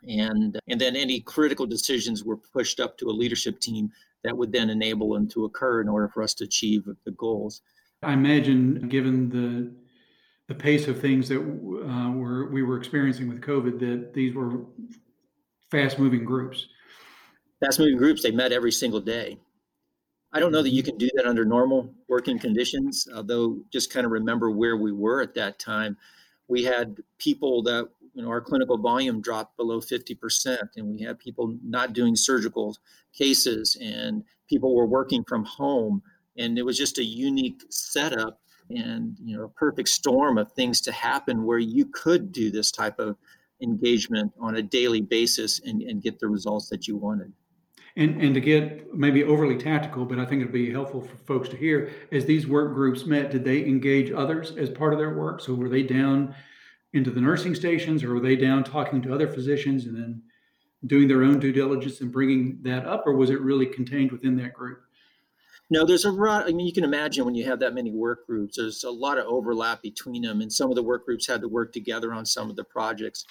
And, 0.09 0.59
and 0.69 0.81
then 0.81 0.97
any 0.97 1.21
critical 1.21 1.67
decisions 1.67 2.25
were 2.25 2.37
pushed 2.37 2.81
up 2.81 2.97
to 2.99 3.09
a 3.09 3.13
leadership 3.13 3.61
team 3.61 3.91
that 4.25 4.37
would 4.37 4.53
then 4.53 4.71
enable 4.71 5.13
them 5.13 5.29
to 5.29 5.45
occur 5.45 5.81
in 5.81 5.89
order 5.89 6.09
for 6.09 6.23
us 6.23 6.35
to 6.35 6.45
achieve 6.45 6.85
the 7.05 7.13
goals. 7.13 7.61
I 8.03 8.13
imagine, 8.13 8.89
given 8.89 9.29
the 9.31 9.73
the 10.47 10.55
pace 10.55 10.89
of 10.89 11.01
things 11.01 11.29
that 11.29 11.39
uh, 11.39 12.11
were 12.11 12.51
we 12.51 12.63
were 12.63 12.77
experiencing 12.77 13.29
with 13.29 13.41
COVID, 13.41 13.79
that 13.81 14.13
these 14.13 14.35
were 14.35 14.61
fast 15.71 15.99
moving 15.99 16.25
groups 16.25 16.67
fast 17.65 17.79
moving 17.79 17.97
groups, 17.97 18.23
they 18.23 18.31
met 18.31 18.53
every 18.53 18.73
single 18.73 19.01
day. 19.01 19.39
I 20.33 20.41
don't 20.41 20.53
know 20.53 20.63
that 20.63 20.71
you 20.71 20.83
can 20.83 20.99
do 20.99 21.09
that 21.15 21.27
under 21.27 21.45
normal 21.45 21.95
working 22.09 22.39
conditions, 22.39 23.07
although 23.15 23.59
just 23.73 23.93
kind 23.93 24.05
of 24.05 24.13
remember 24.13 24.51
where 24.51 24.77
we 24.77 24.93
were 24.93 25.23
at 25.23 25.35
that 25.35 25.59
time. 25.59 25.97
We 26.49 26.65
had 26.65 26.97
people 27.19 27.63
that, 27.63 27.89
you 28.15 28.23
know, 28.23 28.29
our 28.29 28.41
clinical 28.41 28.79
volume 28.79 29.21
dropped 29.21 29.57
below 29.57 29.81
50%, 29.81 30.59
and 30.77 30.87
we 30.87 31.03
had 31.03 31.19
people 31.19 31.57
not 31.65 31.93
doing 31.93 32.15
surgical 32.15 32.77
cases, 33.13 33.77
and 33.81 34.23
people 34.49 34.75
were 34.75 34.87
working 34.87 35.25
from 35.25 35.45
home. 35.45 36.03
And 36.39 36.59
it 36.59 36.63
was 36.63 36.79
just 36.79 36.99
a 36.99 37.05
unique 37.05 37.63
setup 37.71 38.41
and, 38.71 39.17
you 39.23 39.37
know, 39.37 39.45
a 39.45 39.49
perfect 39.49 39.89
storm 39.89 40.39
of 40.39 40.53
things 40.53 40.81
to 40.83 40.93
happen 40.93 41.45
where 41.45 41.59
you 41.59 41.87
could 41.87 42.33
do 42.33 42.51
this 42.51 42.71
type 42.71 42.99
of 42.99 43.17
engagement 43.63 44.33
on 44.41 44.57
a 44.57 44.63
daily 44.63 45.01
basis 45.01 45.61
and, 45.65 45.83
and 45.83 46.03
get 46.03 46.19
the 46.19 46.29
results 46.29 46.69
that 46.69 46.89
you 46.89 46.97
wanted. 46.97 47.33
And, 47.97 48.21
and 48.21 48.35
to 48.35 48.41
get 48.41 48.93
maybe 48.93 49.23
overly 49.23 49.57
tactical, 49.57 50.05
but 50.05 50.19
I 50.19 50.25
think 50.25 50.41
it'd 50.41 50.53
be 50.53 50.73
helpful 50.73 51.01
for 51.01 51.17
folks 51.17 51.49
to 51.51 51.57
hear, 51.57 51.93
as 52.11 52.25
these 52.25 52.47
work 52.47 52.75
groups 52.75 53.07
met, 53.07 53.31
did 53.31 53.45
they 53.45 53.65
engage 53.65 54.11
others 54.11 54.51
as 54.57 54.69
part 54.69 54.93
of 54.93 54.99
their 54.99 55.15
work? 55.15 55.41
So 55.41 55.55
were 55.55 55.69
they 55.69 55.85
down 55.85 56.35
into 56.95 57.11
the 57.11 57.21
nursing 57.21 57.55
stations 57.55 58.03
or 58.03 58.15
were 58.15 58.21
they 58.21 58.37
down 58.37 58.65
talking 58.65 59.03
to 59.03 59.15
other 59.15 59.29
physicians 59.29 59.87
and 59.87 59.97
then 59.97 60.23
doing 60.87 61.09
their 61.09 61.23
own 61.23 61.39
due 61.39 61.53
diligence 61.53 62.01
and 62.01 62.13
bringing 62.13 62.59
that 62.63 62.87
up? 62.87 63.07
Or 63.07 63.15
was 63.15 63.31
it 63.31 63.41
really 63.41 63.67
contained 63.67 64.13
within 64.13 64.37
that 64.37 64.55
group? 64.55 64.81
No, 65.71 65.85
there's 65.85 66.05
a 66.05 66.13
lot. 66.13 66.45
I 66.45 66.53
mean, 66.53 66.67
you 66.67 66.73
can 66.73 66.85
imagine 66.85 67.25
when 67.25 67.35
you 67.35 67.45
have 67.47 67.61
that 67.61 67.75
many 67.75 67.91
work 67.91 68.27
groups, 68.27 68.57
there's 68.57 68.85
a 68.85 68.91
lot 68.91 69.19
of 69.19 69.27
overlap 69.27 69.83
between 69.83 70.23
them. 70.23 70.41
And 70.41 70.53
some 70.53 70.71
of 70.71 70.77
the 70.77 70.83
work 70.83 71.07
groups 71.07 71.27
had 71.27 71.41
to 71.41 71.49
work 71.49 71.73
together 71.73 72.13
on 72.13 72.27
some 72.27 72.51
of 72.51 72.57
the 72.57 72.65
projects 72.65 73.25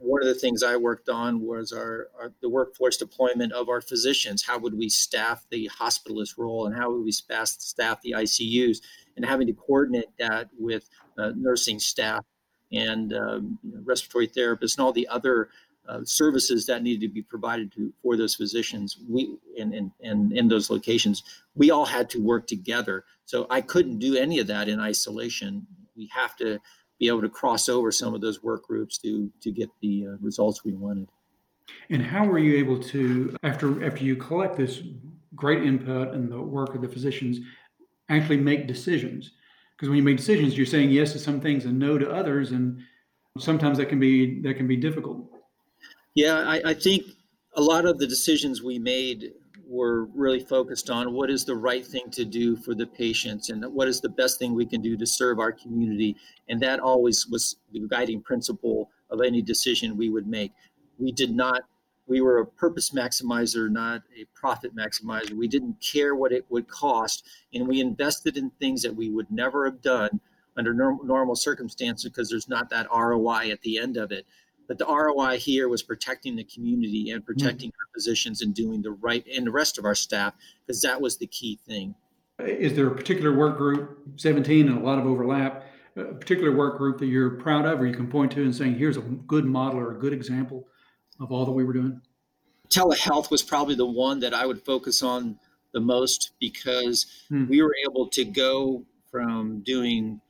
one 0.00 0.22
of 0.22 0.28
the 0.28 0.34
things 0.34 0.62
I 0.62 0.76
worked 0.76 1.08
on 1.10 1.42
was 1.42 1.72
our, 1.72 2.08
our, 2.18 2.32
the 2.40 2.48
workforce 2.48 2.96
deployment 2.96 3.52
of 3.52 3.68
our 3.68 3.82
physicians. 3.82 4.42
How 4.42 4.58
would 4.58 4.76
we 4.76 4.88
staff 4.88 5.44
the 5.50 5.70
hospitalist 5.78 6.38
role, 6.38 6.66
and 6.66 6.74
how 6.74 6.90
would 6.90 7.04
we 7.04 7.12
staff 7.12 8.00
the 8.02 8.14
ICUs, 8.16 8.78
and 9.16 9.26
having 9.26 9.46
to 9.46 9.52
coordinate 9.52 10.16
that 10.18 10.48
with 10.58 10.88
uh, 11.18 11.32
nursing 11.36 11.78
staff 11.78 12.24
and 12.72 13.12
um, 13.12 13.58
respiratory 13.84 14.28
therapists 14.28 14.76
and 14.76 14.84
all 14.84 14.92
the 14.92 15.08
other 15.08 15.48
uh, 15.88 16.00
services 16.04 16.66
that 16.66 16.82
needed 16.82 17.00
to 17.00 17.12
be 17.12 17.22
provided 17.22 17.72
to 17.72 17.92
for 18.02 18.16
those 18.16 18.34
physicians. 18.34 18.98
We 19.08 19.36
and 19.58 19.74
in, 19.74 19.92
in, 20.00 20.36
in 20.36 20.48
those 20.48 20.70
locations 20.70 21.22
we 21.54 21.70
all 21.70 21.86
had 21.86 22.08
to 22.10 22.22
work 22.22 22.46
together. 22.46 23.04
So 23.24 23.46
i 23.50 23.60
couldn't 23.60 23.98
do 23.98 24.16
any 24.16 24.38
of 24.38 24.46
that 24.48 24.68
in 24.68 24.78
isolation. 24.78 25.66
We 25.96 26.08
have 26.14 26.36
to 26.36 26.60
be 26.98 27.08
able 27.08 27.22
to 27.22 27.28
cross 27.28 27.68
over 27.68 27.90
some 27.90 28.14
of 28.14 28.20
those 28.20 28.42
work 28.42 28.66
groups 28.66 28.98
to 28.98 29.32
to 29.40 29.50
get 29.50 29.70
the 29.80 30.06
uh, 30.06 30.10
results 30.20 30.64
we 30.64 30.74
wanted. 30.74 31.08
And 31.88 32.02
how 32.02 32.24
were 32.24 32.38
you 32.38 32.56
able 32.56 32.78
to 32.84 33.36
after 33.42 33.84
after 33.84 34.04
you 34.04 34.16
collect 34.16 34.56
this 34.56 34.82
great 35.34 35.62
input 35.62 36.14
and 36.14 36.30
the 36.30 36.40
work 36.40 36.74
of 36.74 36.82
the 36.82 36.88
physicians 36.88 37.40
actually 38.08 38.36
make 38.36 38.66
decisions 38.66 39.32
because 39.80 39.88
when 39.88 39.96
you 39.96 40.04
make 40.04 40.18
decisions 40.18 40.56
you're 40.56 40.66
saying 40.66 40.90
yes 40.90 41.12
to 41.12 41.18
some 41.18 41.40
things 41.40 41.64
and 41.64 41.78
no 41.78 41.96
to 41.96 42.10
others 42.10 42.50
and 42.52 42.80
sometimes 43.38 43.78
that 43.78 43.88
can 43.88 43.98
be 43.98 44.40
that 44.42 44.54
can 44.54 44.66
be 44.66 44.76
difficult 44.76 45.30
yeah, 46.14 46.38
I, 46.38 46.60
I 46.70 46.74
think 46.74 47.04
a 47.54 47.62
lot 47.62 47.84
of 47.84 47.98
the 47.98 48.06
decisions 48.06 48.62
we 48.62 48.78
made 48.78 49.32
were 49.66 50.06
really 50.06 50.40
focused 50.40 50.90
on 50.90 51.12
what 51.12 51.30
is 51.30 51.44
the 51.44 51.54
right 51.54 51.86
thing 51.86 52.10
to 52.10 52.24
do 52.24 52.56
for 52.56 52.74
the 52.74 52.86
patients 52.86 53.50
and 53.50 53.64
what 53.72 53.86
is 53.86 54.00
the 54.00 54.08
best 54.08 54.38
thing 54.38 54.52
we 54.52 54.66
can 54.66 54.82
do 54.82 54.96
to 54.96 55.06
serve 55.06 55.38
our 55.38 55.52
community. 55.52 56.16
And 56.48 56.60
that 56.60 56.80
always 56.80 57.26
was 57.28 57.56
the 57.72 57.86
guiding 57.88 58.20
principle 58.22 58.90
of 59.10 59.20
any 59.20 59.42
decision 59.42 59.96
we 59.96 60.10
would 60.10 60.26
make. 60.26 60.52
We 60.98 61.12
did 61.12 61.30
not, 61.30 61.62
we 62.10 62.20
were 62.20 62.38
a 62.38 62.46
purpose 62.46 62.90
maximizer, 62.90 63.70
not 63.70 64.02
a 64.20 64.24
profit 64.34 64.74
maximizer. 64.74 65.32
We 65.32 65.46
didn't 65.46 65.80
care 65.80 66.16
what 66.16 66.32
it 66.32 66.44
would 66.50 66.66
cost. 66.66 67.24
And 67.54 67.68
we 67.68 67.80
invested 67.80 68.36
in 68.36 68.50
things 68.50 68.82
that 68.82 68.96
we 68.96 69.08
would 69.08 69.30
never 69.30 69.64
have 69.64 69.80
done 69.80 70.20
under 70.56 70.74
norm- 70.74 70.98
normal 71.04 71.36
circumstances 71.36 72.10
because 72.10 72.28
there's 72.28 72.48
not 72.48 72.68
that 72.70 72.88
ROI 72.92 73.50
at 73.50 73.62
the 73.62 73.78
end 73.78 73.96
of 73.96 74.10
it. 74.10 74.26
But 74.66 74.78
the 74.78 74.86
ROI 74.86 75.38
here 75.38 75.68
was 75.68 75.84
protecting 75.84 76.34
the 76.34 76.42
community 76.42 77.10
and 77.10 77.24
protecting 77.24 77.70
mm-hmm. 77.70 77.80
our 77.80 77.94
positions 77.94 78.42
and 78.42 78.52
doing 78.52 78.82
the 78.82 78.90
right 78.90 79.24
and 79.32 79.46
the 79.46 79.52
rest 79.52 79.78
of 79.78 79.84
our 79.84 79.94
staff 79.94 80.34
because 80.66 80.82
that 80.82 81.00
was 81.00 81.16
the 81.16 81.28
key 81.28 81.60
thing. 81.64 81.94
Is 82.40 82.74
there 82.74 82.88
a 82.88 82.94
particular 82.94 83.36
work 83.36 83.56
group, 83.56 83.98
17 84.16 84.68
and 84.68 84.78
a 84.78 84.80
lot 84.80 84.98
of 84.98 85.06
overlap, 85.06 85.64
a 85.94 86.04
particular 86.14 86.50
work 86.56 86.76
group 86.76 86.98
that 86.98 87.06
you're 87.06 87.30
proud 87.30 87.66
of 87.66 87.80
or 87.80 87.86
you 87.86 87.94
can 87.94 88.08
point 88.08 88.32
to 88.32 88.42
and 88.42 88.54
saying, 88.54 88.74
here's 88.74 88.96
a 88.96 89.00
good 89.00 89.44
model 89.44 89.78
or 89.78 89.92
a 89.92 89.98
good 89.98 90.12
example 90.12 90.66
of 91.20 91.30
all 91.30 91.44
that 91.44 91.52
we 91.52 91.64
were 91.64 91.72
doing? 91.72 92.00
Telehealth 92.68 93.30
was 93.30 93.42
probably 93.42 93.74
the 93.74 93.86
one 93.86 94.20
that 94.20 94.32
I 94.32 94.46
would 94.46 94.64
focus 94.64 95.02
on 95.02 95.38
the 95.72 95.80
most 95.80 96.32
because 96.40 97.24
hmm. 97.28 97.46
we 97.48 97.62
were 97.62 97.74
able 97.88 98.08
to 98.08 98.24
go 98.24 98.84
from 99.10 99.60
doing 99.60 100.20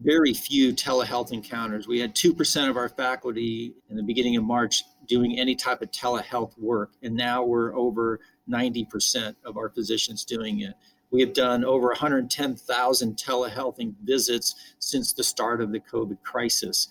very 0.00 0.32
few 0.32 0.72
telehealth 0.72 1.32
encounters. 1.32 1.88
We 1.88 1.98
had 1.98 2.14
2% 2.14 2.70
of 2.70 2.76
our 2.76 2.88
faculty 2.88 3.74
in 3.90 3.96
the 3.96 4.02
beginning 4.02 4.36
of 4.36 4.44
March 4.44 4.84
doing 5.08 5.38
any 5.38 5.56
type 5.56 5.82
of 5.82 5.90
telehealth 5.90 6.56
work, 6.58 6.92
and 7.02 7.16
now 7.16 7.42
we're 7.42 7.74
over 7.74 8.20
90% 8.48 9.34
of 9.44 9.56
our 9.56 9.70
physicians 9.70 10.24
doing 10.24 10.60
it. 10.60 10.74
We 11.10 11.20
have 11.22 11.32
done 11.32 11.64
over 11.64 11.88
110,000 11.88 13.16
telehealth 13.16 13.94
visits 14.04 14.54
since 14.78 15.12
the 15.12 15.24
start 15.24 15.60
of 15.60 15.72
the 15.72 15.80
COVID 15.80 16.22
crisis. 16.22 16.88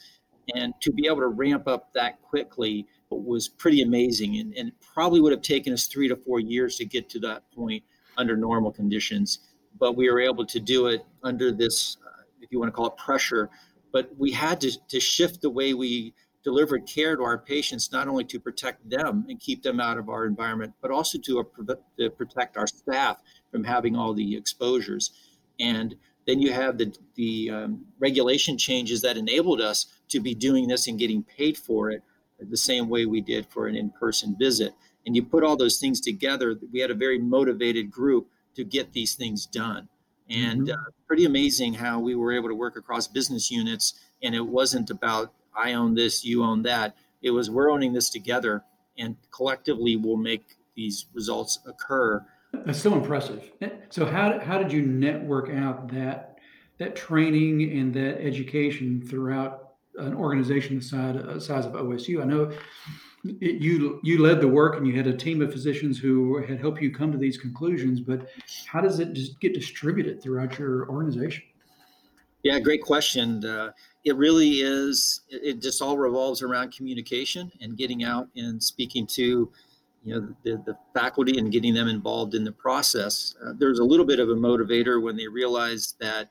And 0.55 0.73
to 0.81 0.91
be 0.91 1.07
able 1.07 1.17
to 1.19 1.27
ramp 1.27 1.67
up 1.67 1.93
that 1.93 2.21
quickly 2.21 2.87
was 3.09 3.47
pretty 3.47 3.81
amazing 3.81 4.37
and, 4.37 4.53
and 4.55 4.71
probably 4.79 5.19
would 5.19 5.31
have 5.31 5.41
taken 5.41 5.73
us 5.73 5.87
three 5.87 6.07
to 6.07 6.15
four 6.15 6.39
years 6.39 6.77
to 6.77 6.85
get 6.85 7.09
to 7.09 7.19
that 7.19 7.43
point 7.51 7.83
under 8.17 8.35
normal 8.35 8.71
conditions. 8.71 9.39
But 9.79 9.95
we 9.95 10.09
were 10.09 10.19
able 10.19 10.45
to 10.45 10.59
do 10.59 10.87
it 10.87 11.05
under 11.23 11.51
this 11.51 11.97
if 12.41 12.51
you 12.51 12.59
want 12.59 12.69
to 12.71 12.75
call 12.75 12.87
it 12.87 12.97
pressure. 12.97 13.49
But 13.91 14.11
we 14.17 14.31
had 14.31 14.61
to, 14.61 14.71
to 14.87 14.99
shift 14.99 15.41
the 15.41 15.49
way 15.49 15.73
we 15.73 16.13
delivered 16.43 16.87
care 16.87 17.15
to 17.15 17.23
our 17.23 17.37
patients, 17.37 17.91
not 17.91 18.07
only 18.07 18.23
to 18.23 18.39
protect 18.39 18.89
them 18.89 19.25
and 19.27 19.39
keep 19.39 19.61
them 19.63 19.79
out 19.79 19.97
of 19.97 20.07
our 20.07 20.25
environment, 20.25 20.73
but 20.81 20.91
also 20.91 21.17
to, 21.19 21.39
uh, 21.39 21.75
to 21.99 22.09
protect 22.11 22.57
our 22.57 22.67
staff 22.67 23.21
from 23.51 23.63
having 23.63 23.95
all 23.95 24.13
the 24.13 24.35
exposures. 24.35 25.11
And 25.59 25.95
then 26.27 26.39
you 26.39 26.51
have 26.51 26.77
the, 26.77 26.95
the 27.15 27.49
um, 27.49 27.85
regulation 27.99 28.57
changes 28.57 29.01
that 29.01 29.17
enabled 29.17 29.61
us 29.61 29.85
to 30.09 30.19
be 30.19 30.35
doing 30.35 30.67
this 30.67 30.87
and 30.87 30.99
getting 30.99 31.23
paid 31.23 31.57
for 31.57 31.89
it 31.89 32.03
the 32.39 32.57
same 32.57 32.89
way 32.89 33.05
we 33.05 33.21
did 33.21 33.47
for 33.47 33.67
an 33.67 33.75
in 33.75 33.89
person 33.89 34.35
visit. 34.37 34.73
And 35.05 35.15
you 35.15 35.23
put 35.23 35.43
all 35.43 35.57
those 35.57 35.79
things 35.79 35.99
together, 35.99 36.59
we 36.71 36.81
had 36.81 36.91
a 36.91 36.95
very 36.95 37.17
motivated 37.17 37.89
group 37.89 38.27
to 38.55 38.63
get 38.63 38.93
these 38.93 39.15
things 39.15 39.47
done 39.47 39.87
and 40.29 40.67
mm-hmm. 40.67 40.71
uh, 40.71 40.91
pretty 41.07 41.25
amazing 41.25 41.73
how 41.73 41.99
we 41.99 42.15
were 42.15 42.33
able 42.33 42.49
to 42.49 42.55
work 42.55 42.75
across 42.75 43.07
business 43.07 43.49
units 43.49 43.93
and 44.23 44.35
it 44.35 44.45
wasn't 44.45 44.89
about 44.89 45.33
i 45.55 45.73
own 45.73 45.95
this 45.95 46.25
you 46.25 46.43
own 46.43 46.61
that 46.63 46.95
it 47.21 47.31
was 47.31 47.49
we're 47.49 47.71
owning 47.71 47.93
this 47.93 48.09
together 48.09 48.63
and 48.97 49.15
collectively 49.31 49.95
we'll 49.95 50.17
make 50.17 50.57
these 50.75 51.05
results 51.13 51.59
occur 51.65 52.23
that's 52.65 52.81
so 52.81 52.93
impressive. 52.93 53.51
So 53.89 54.05
how, 54.05 54.39
how 54.39 54.57
did 54.57 54.71
you 54.71 54.81
network 54.81 55.49
out 55.49 55.87
that 55.93 56.37
that 56.77 56.95
training 56.95 57.77
and 57.79 57.93
that 57.93 58.21
education 58.21 59.01
throughout 59.01 59.67
an 59.97 60.13
organization 60.13 60.77
the 60.77 60.83
size, 60.83 61.15
uh, 61.15 61.39
size 61.39 61.65
of 61.65 61.73
osu 61.73 62.21
i 62.21 62.25
know 62.25 62.51
it, 63.41 63.61
you 63.61 63.99
you 64.03 64.21
led 64.21 64.39
the 64.39 64.47
work 64.47 64.77
and 64.77 64.87
you 64.87 64.95
had 64.95 65.07
a 65.07 65.15
team 65.15 65.41
of 65.41 65.51
physicians 65.51 65.97
who 65.97 66.41
had 66.43 66.59
helped 66.59 66.81
you 66.81 66.93
come 66.93 67.11
to 67.11 67.17
these 67.17 67.37
conclusions 67.37 67.99
but 67.99 68.29
how 68.67 68.79
does 68.79 68.99
it 68.99 69.13
just 69.13 69.39
get 69.39 69.53
distributed 69.53 70.21
throughout 70.21 70.57
your 70.59 70.87
organization? 70.89 71.43
Yeah 72.43 72.59
great 72.59 72.83
question. 72.83 73.43
Uh, 73.43 73.71
it 74.05 74.15
really 74.15 74.61
is 74.61 75.21
it, 75.29 75.41
it, 75.43 75.61
just 75.61 75.81
all 75.81 75.97
revolves 75.97 76.41
around 76.41 76.71
communication 76.71 77.51
and 77.59 77.75
getting 77.75 78.03
out 78.03 78.27
and 78.35 78.63
speaking 78.63 79.07
to 79.07 79.51
you 80.03 80.13
know 80.13 80.35
the, 80.43 80.61
the 80.65 80.77
faculty 80.93 81.37
and 81.37 81.51
getting 81.51 81.73
them 81.73 81.87
involved 81.87 82.35
in 82.35 82.43
the 82.43 82.51
process 82.51 83.35
uh, 83.45 83.53
there's 83.57 83.79
a 83.79 83.83
little 83.83 84.05
bit 84.05 84.19
of 84.19 84.29
a 84.29 84.35
motivator 84.35 85.01
when 85.01 85.15
they 85.15 85.27
realize 85.27 85.95
that 85.99 86.29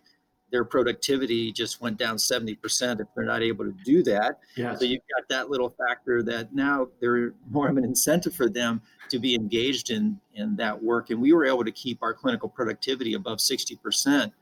their 0.51 0.65
productivity 0.65 1.53
just 1.53 1.81
went 1.81 1.97
down 1.97 2.17
70% 2.17 3.01
if 3.01 3.09
they're 3.15 3.25
not 3.25 3.43
able 3.43 3.65
to 3.65 3.75
do 3.85 4.03
that. 4.05 4.39
Yes. 4.57 4.79
So 4.79 4.85
you've 4.85 5.03
got 5.17 5.29
that 5.29 5.51
little 5.51 5.75
factor 5.77 6.23
that 6.23 6.55
now 6.55 6.89
there's 7.01 7.33
more 7.51 7.69
of 7.69 7.77
an 7.77 7.85
incentive 7.85 8.35
for 8.35 8.49
them 8.49 8.81
to 9.11 9.19
be 9.19 9.35
engaged 9.35 9.91
in, 9.91 10.21
in 10.35 10.57
that 10.57 10.81
work. 10.83 11.11
And 11.11 11.21
we 11.21 11.33
were 11.33 11.45
able 11.45 11.65
to 11.65 11.73
keep 11.73 12.03
our 12.03 12.15
clinical 12.15 12.49
productivity 12.49 13.15
above 13.15 13.39
60% 13.39 14.33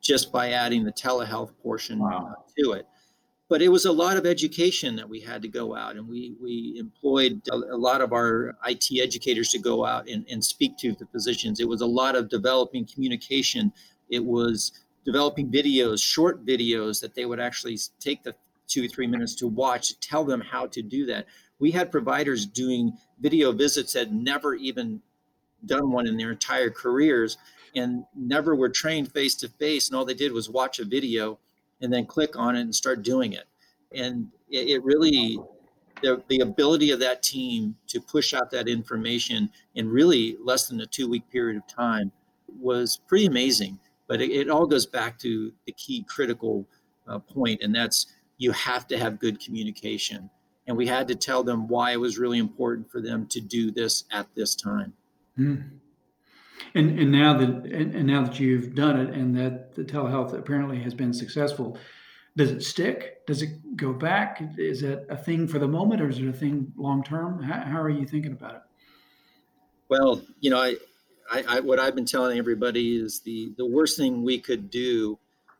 just 0.00 0.32
by 0.32 0.50
adding 0.50 0.84
the 0.84 0.92
telehealth 0.92 1.52
portion 1.62 2.00
wow. 2.00 2.44
to 2.58 2.72
it. 2.72 2.86
But 3.52 3.60
it 3.60 3.68
was 3.68 3.84
a 3.84 3.92
lot 3.92 4.16
of 4.16 4.24
education 4.24 4.96
that 4.96 5.06
we 5.06 5.20
had 5.20 5.42
to 5.42 5.48
go 5.48 5.76
out, 5.76 5.96
and 5.96 6.08
we, 6.08 6.34
we 6.40 6.74
employed 6.78 7.42
a, 7.50 7.54
a 7.54 7.76
lot 7.76 8.00
of 8.00 8.14
our 8.14 8.56
IT 8.64 8.86
educators 8.98 9.50
to 9.50 9.58
go 9.58 9.84
out 9.84 10.08
and, 10.08 10.24
and 10.30 10.42
speak 10.42 10.78
to 10.78 10.92
the 10.94 11.04
physicians. 11.12 11.60
It 11.60 11.68
was 11.68 11.82
a 11.82 11.86
lot 11.86 12.16
of 12.16 12.30
developing 12.30 12.86
communication. 12.86 13.70
It 14.08 14.24
was 14.24 14.72
developing 15.04 15.52
videos, 15.52 16.02
short 16.02 16.46
videos 16.46 16.98
that 17.02 17.14
they 17.14 17.26
would 17.26 17.40
actually 17.40 17.76
take 18.00 18.22
the 18.22 18.34
two, 18.68 18.88
three 18.88 19.06
minutes 19.06 19.34
to 19.34 19.48
watch, 19.48 20.00
tell 20.00 20.24
them 20.24 20.40
how 20.40 20.66
to 20.68 20.80
do 20.80 21.04
that. 21.04 21.26
We 21.58 21.72
had 21.72 21.92
providers 21.92 22.46
doing 22.46 22.96
video 23.20 23.52
visits 23.52 23.92
that 23.92 24.14
never 24.14 24.54
even 24.54 25.02
done 25.66 25.92
one 25.92 26.06
in 26.06 26.16
their 26.16 26.32
entire 26.32 26.70
careers 26.70 27.36
and 27.76 28.06
never 28.16 28.56
were 28.56 28.70
trained 28.70 29.12
face 29.12 29.34
to 29.34 29.48
face. 29.50 29.90
And 29.90 29.96
all 29.98 30.06
they 30.06 30.14
did 30.14 30.32
was 30.32 30.48
watch 30.48 30.78
a 30.78 30.86
video 30.86 31.38
and 31.82 31.92
then 31.92 32.06
click 32.06 32.36
on 32.36 32.56
it 32.56 32.62
and 32.62 32.74
start 32.74 33.02
doing 33.02 33.32
it. 33.32 33.44
And 33.94 34.28
it, 34.48 34.68
it 34.68 34.84
really, 34.84 35.38
the, 36.02 36.22
the 36.28 36.40
ability 36.40 36.90
of 36.90 37.00
that 37.00 37.22
team 37.22 37.76
to 37.88 38.00
push 38.00 38.32
out 38.32 38.50
that 38.52 38.68
information 38.68 39.50
in 39.74 39.88
really 39.88 40.36
less 40.42 40.68
than 40.68 40.80
a 40.80 40.86
two 40.86 41.08
week 41.08 41.28
period 41.30 41.56
of 41.56 41.66
time 41.66 42.10
was 42.60 43.00
pretty 43.06 43.26
amazing. 43.26 43.78
But 44.08 44.20
it, 44.20 44.30
it 44.30 44.50
all 44.50 44.66
goes 44.66 44.86
back 44.86 45.18
to 45.20 45.52
the 45.66 45.72
key 45.72 46.04
critical 46.08 46.66
uh, 47.06 47.18
point, 47.18 47.62
and 47.62 47.74
that's 47.74 48.06
you 48.38 48.52
have 48.52 48.86
to 48.88 48.98
have 48.98 49.18
good 49.18 49.40
communication. 49.40 50.30
And 50.66 50.76
we 50.76 50.86
had 50.86 51.08
to 51.08 51.14
tell 51.14 51.42
them 51.42 51.66
why 51.66 51.92
it 51.92 52.00
was 52.00 52.18
really 52.18 52.38
important 52.38 52.90
for 52.90 53.00
them 53.00 53.26
to 53.28 53.40
do 53.40 53.70
this 53.70 54.04
at 54.12 54.28
this 54.34 54.54
time. 54.54 54.92
Mm. 55.38 55.64
And 56.74 56.98
and 56.98 57.12
now 57.12 57.36
that 57.38 57.48
and, 57.48 57.94
and 57.94 58.06
now 58.06 58.22
that 58.22 58.40
you've 58.40 58.74
done 58.74 58.98
it, 58.98 59.10
and 59.10 59.36
that 59.36 59.74
the 59.74 59.84
telehealth 59.84 60.32
apparently 60.32 60.80
has 60.80 60.94
been 60.94 61.12
successful, 61.12 61.78
does 62.36 62.50
it 62.50 62.62
stick? 62.62 63.26
Does 63.26 63.42
it 63.42 63.76
go 63.76 63.92
back? 63.92 64.42
Is 64.56 64.82
it 64.82 65.06
a 65.08 65.16
thing 65.16 65.46
for 65.46 65.58
the 65.58 65.68
moment, 65.68 66.00
or 66.00 66.08
is 66.08 66.18
it 66.18 66.28
a 66.28 66.32
thing 66.32 66.72
long 66.76 67.02
term? 67.02 67.42
How, 67.42 67.60
how, 67.60 67.82
are 67.82 67.90
you 67.90 68.06
thinking 68.06 68.32
about 68.32 68.54
it? 68.56 68.62
Well, 69.88 70.22
you 70.40 70.50
know, 70.50 70.58
I 70.58 70.76
I, 71.30 71.44
I, 71.48 71.60
what 71.60 71.78
I've 71.78 71.94
been 71.94 72.06
telling 72.06 72.38
everybody 72.38 72.96
is 72.96 73.20
the 73.20 73.52
the 73.56 73.66
worst 73.66 73.96
thing 73.96 74.22
we 74.22 74.38
could 74.38 74.70
do 74.70 75.18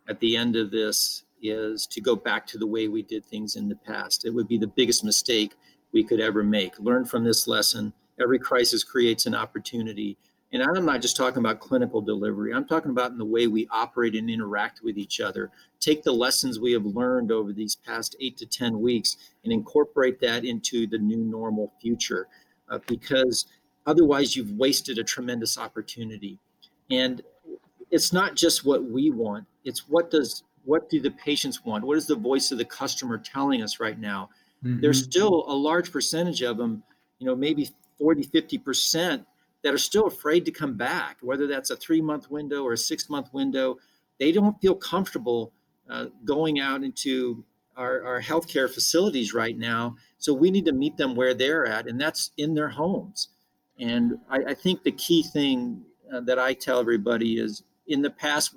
at 0.08 0.20
the 0.20 0.36
end 0.36 0.56
of 0.56 0.70
this 0.70 1.24
is 1.42 1.86
to 1.88 2.00
go 2.00 2.14
back 2.14 2.46
to 2.46 2.58
the 2.58 2.66
way 2.66 2.88
we 2.88 3.02
did 3.02 3.24
things 3.24 3.56
in 3.56 3.68
the 3.68 3.76
past. 3.76 4.24
It 4.24 4.30
would 4.30 4.48
be 4.48 4.58
the 4.58 4.66
biggest 4.66 5.04
mistake 5.04 5.54
we 5.92 6.04
could 6.04 6.20
ever 6.20 6.42
make. 6.42 6.78
Learn 6.78 7.04
from 7.04 7.24
this 7.24 7.46
lesson. 7.46 7.92
Every 8.20 8.38
crisis 8.38 8.84
creates 8.84 9.26
an 9.26 9.34
opportunity, 9.34 10.16
And 10.52 10.62
I'm 10.62 10.84
not 10.84 11.00
just 11.00 11.16
talking 11.16 11.38
about 11.38 11.60
clinical 11.60 12.02
delivery, 12.02 12.52
I'm 12.52 12.66
talking 12.66 12.90
about 12.90 13.10
in 13.10 13.18
the 13.18 13.24
way 13.24 13.46
we 13.46 13.66
operate 13.70 14.14
and 14.14 14.28
interact 14.28 14.80
with 14.82 14.98
each 14.98 15.20
other. 15.20 15.50
Take 15.80 16.02
the 16.02 16.12
lessons 16.12 16.60
we 16.60 16.72
have 16.72 16.84
learned 16.84 17.32
over 17.32 17.52
these 17.52 17.74
past 17.74 18.16
eight 18.20 18.36
to 18.38 18.46
10 18.46 18.78
weeks 18.80 19.16
and 19.44 19.52
incorporate 19.52 20.20
that 20.20 20.44
into 20.44 20.86
the 20.86 20.98
new 20.98 21.24
normal 21.24 21.72
future. 21.80 22.28
Uh, 22.68 22.78
because 22.86 23.46
otherwise, 23.86 24.36
you've 24.36 24.52
wasted 24.52 24.98
a 24.98 25.04
tremendous 25.04 25.56
opportunity. 25.56 26.38
And 26.90 27.22
it's 27.90 28.12
not 28.12 28.36
just 28.36 28.64
what 28.64 28.84
we 28.84 29.10
want, 29.10 29.46
it's 29.64 29.88
what 29.88 30.10
does 30.10 30.44
what 30.64 30.88
do 30.88 31.00
the 31.00 31.10
patients 31.10 31.64
want? 31.64 31.84
What 31.84 31.96
is 31.96 32.06
the 32.06 32.14
voice 32.14 32.52
of 32.52 32.58
the 32.58 32.64
customer 32.64 33.18
telling 33.18 33.62
us 33.62 33.80
right 33.80 33.98
now? 33.98 34.30
Mm-hmm. 34.64 34.80
There's 34.80 35.02
still 35.02 35.44
a 35.48 35.54
large 35.54 35.90
percentage 35.90 36.42
of 36.42 36.56
them, 36.56 36.84
you 37.18 37.26
know, 37.26 37.34
maybe 37.34 37.68
40, 37.98 38.24
50% 38.24 39.24
that 39.62 39.72
are 39.72 39.78
still 39.78 40.06
afraid 40.06 40.44
to 40.44 40.50
come 40.50 40.76
back, 40.76 41.18
whether 41.20 41.46
that's 41.46 41.70
a 41.70 41.76
three 41.76 42.00
month 42.00 42.30
window 42.30 42.64
or 42.64 42.72
a 42.72 42.78
six 42.78 43.08
month 43.08 43.32
window. 43.32 43.78
They 44.18 44.32
don't 44.32 44.60
feel 44.60 44.74
comfortable 44.74 45.52
uh, 45.88 46.06
going 46.24 46.60
out 46.60 46.82
into 46.82 47.44
our, 47.76 48.04
our 48.04 48.20
healthcare 48.20 48.72
facilities 48.72 49.32
right 49.34 49.56
now. 49.56 49.96
So 50.18 50.32
we 50.34 50.50
need 50.50 50.66
to 50.66 50.72
meet 50.72 50.96
them 50.96 51.14
where 51.14 51.34
they're 51.34 51.66
at, 51.66 51.88
and 51.88 52.00
that's 52.00 52.30
in 52.36 52.54
their 52.54 52.68
homes. 52.68 53.28
And 53.78 54.18
I, 54.30 54.38
I 54.48 54.54
think 54.54 54.82
the 54.82 54.92
key 54.92 55.22
thing 55.22 55.82
uh, 56.12 56.20
that 56.20 56.38
I 56.38 56.54
tell 56.54 56.78
everybody 56.78 57.38
is 57.38 57.62
in 57.86 58.02
the 58.02 58.10
past, 58.10 58.54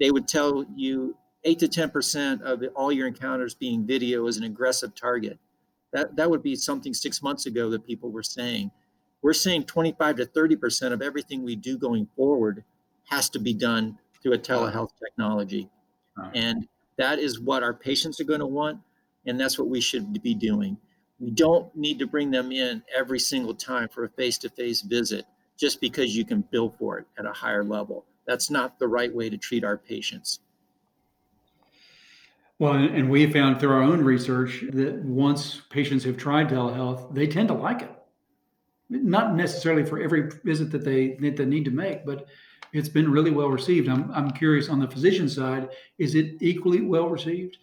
they 0.00 0.10
would 0.10 0.26
tell 0.26 0.64
you 0.74 1.16
eight 1.44 1.58
to 1.60 1.68
10% 1.68 2.42
of 2.42 2.62
all 2.74 2.92
your 2.92 3.06
encounters 3.06 3.54
being 3.54 3.86
video 3.86 4.26
is 4.26 4.36
an 4.36 4.44
aggressive 4.44 4.94
target. 4.94 5.38
That, 5.92 6.16
that 6.16 6.30
would 6.30 6.42
be 6.42 6.56
something 6.56 6.94
six 6.94 7.22
months 7.22 7.46
ago 7.46 7.70
that 7.70 7.86
people 7.86 8.10
were 8.10 8.22
saying 8.22 8.70
we're 9.22 9.32
saying 9.32 9.64
25 9.64 10.16
to 10.16 10.26
30% 10.26 10.92
of 10.92 11.02
everything 11.02 11.42
we 11.42 11.56
do 11.56 11.76
going 11.76 12.06
forward 12.16 12.64
has 13.08 13.28
to 13.30 13.38
be 13.38 13.52
done 13.52 13.98
through 14.22 14.32
a 14.32 14.38
telehealth 14.38 14.90
technology. 14.98 15.68
And 16.34 16.68
that 16.96 17.18
is 17.18 17.40
what 17.40 17.62
our 17.62 17.74
patients 17.74 18.20
are 18.20 18.24
going 18.24 18.40
to 18.40 18.46
want. 18.46 18.80
And 19.26 19.38
that's 19.38 19.58
what 19.58 19.68
we 19.68 19.80
should 19.80 20.22
be 20.22 20.34
doing. 20.34 20.76
We 21.18 21.30
don't 21.30 21.74
need 21.76 21.98
to 21.98 22.06
bring 22.06 22.30
them 22.30 22.52
in 22.52 22.82
every 22.96 23.18
single 23.18 23.54
time 23.54 23.88
for 23.88 24.04
a 24.04 24.08
face 24.08 24.38
to 24.38 24.48
face 24.48 24.80
visit 24.80 25.26
just 25.58 25.80
because 25.80 26.16
you 26.16 26.24
can 26.24 26.42
bill 26.50 26.74
for 26.78 26.98
it 26.98 27.06
at 27.18 27.26
a 27.26 27.32
higher 27.32 27.64
level. 27.64 28.06
That's 28.26 28.50
not 28.50 28.78
the 28.78 28.88
right 28.88 29.14
way 29.14 29.28
to 29.28 29.36
treat 29.36 29.64
our 29.64 29.76
patients. 29.76 30.40
Well, 32.58 32.74
and 32.74 33.10
we 33.10 33.30
found 33.30 33.60
through 33.60 33.72
our 33.72 33.82
own 33.82 34.02
research 34.02 34.64
that 34.72 35.02
once 35.02 35.62
patients 35.70 36.04
have 36.04 36.16
tried 36.16 36.48
telehealth, 36.48 37.14
they 37.14 37.26
tend 37.26 37.48
to 37.48 37.54
like 37.54 37.82
it 37.82 37.90
not 38.90 39.34
necessarily 39.34 39.84
for 39.84 40.00
every 40.00 40.30
visit 40.44 40.70
that 40.72 40.84
they 40.84 41.14
that 41.20 41.36
they 41.36 41.46
need 41.46 41.64
to 41.64 41.70
make, 41.70 42.04
but 42.04 42.26
it's 42.72 42.88
been 42.88 43.10
really 43.10 43.30
well 43.30 43.48
received. 43.48 43.88
I'm 43.88 44.10
I'm 44.12 44.30
curious 44.30 44.68
on 44.68 44.80
the 44.80 44.88
physician 44.88 45.28
side, 45.28 45.70
is 45.98 46.14
it 46.14 46.36
equally 46.40 46.82
well 46.82 47.08
received? 47.08 47.56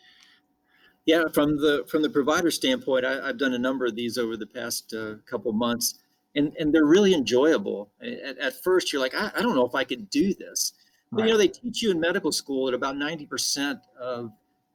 Yeah, 1.05 1.23
from 1.33 1.55
the 1.57 1.85
from 1.87 2.01
the 2.01 2.09
provider 2.09 2.51
standpoint, 2.51 3.05
I, 3.05 3.27
have 3.27 3.37
done 3.37 3.53
a 3.53 3.59
number 3.59 3.85
of 3.85 3.95
these 3.95 4.17
over 4.17 4.35
the 4.35 4.45
past 4.45 4.93
uh, 4.93 5.15
couple 5.25 5.51
months, 5.53 5.99
and 6.35 6.53
and 6.59 6.73
they're 6.73 6.85
really 6.85 7.13
enjoyable. 7.13 7.91
At, 8.01 8.37
at 8.37 8.63
first, 8.63 8.91
you're 8.91 9.01
like, 9.01 9.15
I, 9.15 9.31
I, 9.35 9.41
don't 9.41 9.55
know 9.55 9.65
if 9.65 9.75
I 9.75 9.85
could 9.85 10.09
do 10.09 10.33
this, 10.33 10.73
but 11.11 11.21
right. 11.21 11.27
you 11.27 11.31
know, 11.33 11.37
they 11.37 11.47
teach 11.47 11.81
you 11.81 11.91
in 11.91 11.99
medical 11.99 12.31
school 12.31 12.65
that 12.65 12.73
about 12.73 12.97
ninety 12.97 13.25
percent 13.25 13.79
of 13.99 14.31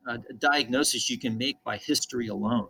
uh, 0.08 0.18
diagnosis 0.38 1.10
you 1.10 1.18
can 1.18 1.36
make 1.36 1.62
by 1.64 1.76
history 1.76 2.28
alone, 2.28 2.68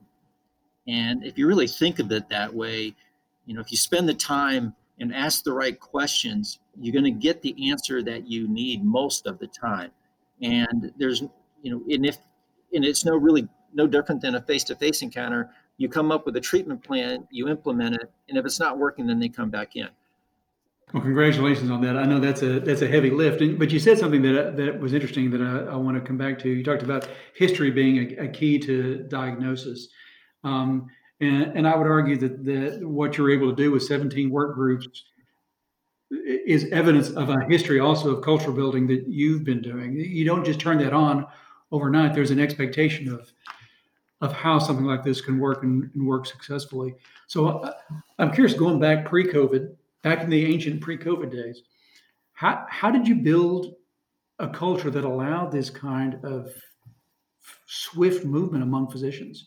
and 0.89 1.25
if 1.25 1.39
you 1.39 1.47
really 1.47 1.69
think 1.69 2.01
of 2.01 2.11
it 2.11 2.29
that 2.31 2.53
way, 2.53 2.97
you 3.47 3.55
know, 3.55 3.61
if 3.61 3.71
you 3.71 3.77
spend 3.77 4.09
the 4.09 4.15
time 4.15 4.75
and 5.01 5.15
ask 5.15 5.43
the 5.43 5.53
right 5.53 5.79
questions, 5.79 6.61
you're 6.81 6.93
going 6.93 7.05
to 7.05 7.11
get 7.11 7.43
the 7.43 7.71
answer 7.71 8.03
that 8.03 8.29
you 8.29 8.49
need 8.49 8.85
most 8.85 9.27
of 9.27 9.39
the 9.39 9.47
time. 9.47 9.91
And 10.41 10.93
there's, 10.99 11.23
you 11.63 11.73
know, 11.73 11.83
and 11.89 12.07
if, 12.07 12.19
and 12.73 12.85
it's 12.85 13.05
no 13.05 13.17
really 13.17 13.49
no 13.75 13.87
different 13.87 14.21
than 14.21 14.35
a 14.35 14.41
face-to-face 14.41 15.03
encounter. 15.03 15.51
You 15.79 15.89
come 15.89 16.13
up 16.13 16.27
with 16.27 16.37
a 16.37 16.41
treatment 16.41 16.85
plan, 16.85 17.27
you 17.31 17.49
implement 17.49 17.97
it, 17.97 18.11
and 18.29 18.39
if 18.39 18.45
it's 18.45 18.61
not 18.61 18.79
working, 18.79 19.07
then 19.07 19.19
they 19.19 19.29
come 19.29 19.51
back 19.51 19.77
in. 19.77 19.89
Well, 20.93 21.03
congratulations 21.03 21.71
on 21.71 21.81
that. 21.83 21.97
I 21.97 22.05
know 22.05 22.21
that's 22.21 22.43
a 22.43 22.61
that's 22.61 22.83
a 22.83 22.87
heavy 22.87 23.11
lift, 23.11 23.41
and, 23.41 23.59
but 23.59 23.71
you 23.71 23.79
said 23.79 23.99
something 23.99 24.21
that 24.23 24.57
that 24.59 24.79
was 24.79 24.93
interesting 24.93 25.31
that 25.31 25.41
I, 25.41 25.73
I 25.73 25.77
want 25.77 25.97
to 25.97 26.03
come 26.03 26.19
back 26.19 26.39
to. 26.41 26.51
You 26.51 26.63
talked 26.63 26.83
about 26.83 27.09
history 27.35 27.71
being 27.71 28.19
a, 28.19 28.25
a 28.25 28.29
key 28.29 28.59
to 28.59 29.07
diagnosis. 29.09 29.89
Um, 30.45 30.89
and, 31.23 31.57
and 31.57 31.69
I 31.69 31.77
would 31.77 31.87
argue 31.87 32.17
that, 32.17 32.45
that 32.45 32.87
what 32.87 33.17
you're 33.17 33.31
able 33.31 33.49
to 33.51 33.57
do 33.57 33.71
with 33.71 33.85
17 33.85 34.29
work 34.29 34.55
groups 34.55 35.05
is 36.11 36.67
evidence 36.73 37.11
of 37.11 37.31
a 37.31 37.45
history 37.49 37.81
also 37.81 38.11
of 38.11 38.25
cultural 38.25 38.55
building 38.55 38.87
that 38.89 39.07
you've 39.07 39.45
been 39.45 39.63
doing. 39.63 39.95
You 39.95 40.25
don't 40.25 40.45
just 40.45 40.61
turn 40.61 40.79
that 40.79 40.93
on 40.93 41.27
overnight. 41.71 42.13
There's 42.13 42.33
an 42.33 42.41
expectation 42.41 43.09
of 43.09 43.33
of 44.21 44.33
how 44.33 44.57
something 44.57 44.85
like 44.85 45.03
this 45.03 45.21
can 45.21 45.41
work 45.41 45.65
and, 45.65 45.91
and 45.95 46.07
work 46.07 46.27
successfully. 46.27 46.95
So 47.27 47.59
uh, 47.59 47.73
I'm 48.21 48.31
curious, 48.31 48.57
going 48.57 48.79
back 48.79 49.05
pre-COVID, 49.05 49.75
back 50.03 50.21
in 50.21 50.31
the 50.31 50.47
ancient 50.47 50.81
pre-COVID 50.81 51.29
days, 51.33 51.63
how 52.33 52.65
how 52.69 52.91
did 52.91 53.09
you 53.09 53.17
build 53.17 53.75
a 54.39 54.49
culture 54.49 54.91
that 54.91 55.05
allowed 55.05 55.51
this 55.51 55.71
kind 55.71 56.25
of 56.25 56.53
swift 57.67 58.25
movement 58.25 58.63
among 58.63 58.91
physicians? 58.91 59.47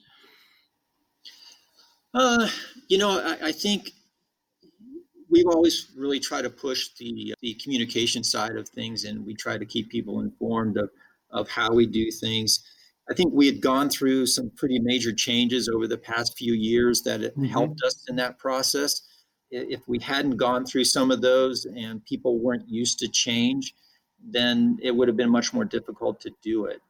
Uh, 2.16 2.48
you 2.88 2.98
know, 2.98 3.20
I, 3.20 3.48
I, 3.48 3.52
think 3.52 3.92
we've 5.30 5.48
always 5.48 5.92
really 5.98 6.20
tried 6.20 6.44
to 6.44 6.50
push 6.50 6.88
the 6.98 7.36
the 7.42 7.56
communication 7.56 8.24
side 8.24 8.56
of 8.56 8.70
things, 8.70 9.04
and 9.04 9.26
we 9.26 9.36
try 9.36 9.58
to 9.58 9.66
keep 9.66 9.90
people 9.90 10.22
informed 10.22 10.78
of 10.78 10.90
of 11.32 11.50
how 11.50 11.74
we 11.74 11.86
do 11.86 12.10
things. 12.10 12.64
I 13.12 13.14
think 13.14 13.34
we 13.34 13.46
had 13.46 13.60
gone 13.62 13.90
through 13.90 14.28
some 14.28 14.50
pretty 14.56 14.80
major 14.80 15.12
changes 15.12 15.68
over 15.68 15.88
the 15.88 15.98
past 15.98 16.38
few 16.38 16.54
years 16.54 17.02
that 17.02 17.20
mm-hmm. 17.20 17.46
helped 17.46 17.82
us 17.86 18.06
in 18.08 18.16
that 18.16 18.40
process. 18.40 19.02
If 19.52 19.82
we 19.86 20.00
hadn't 20.00 20.38
gone 20.38 20.66
through 20.66 20.86
some 20.86 21.12
of 21.12 21.22
those 21.22 21.66
and 21.66 22.04
people 22.06 22.40
weren't 22.40 22.68
used 22.68 22.98
to 23.00 23.10
change, 23.10 23.76
then 24.24 24.80
it 24.82 24.96
would 24.96 25.08
have 25.08 25.18
been 25.18 25.30
much 25.30 25.54
more 25.54 25.66
difficult 25.66 26.22
to 26.22 26.32
do 26.42 26.66
it 26.66 26.82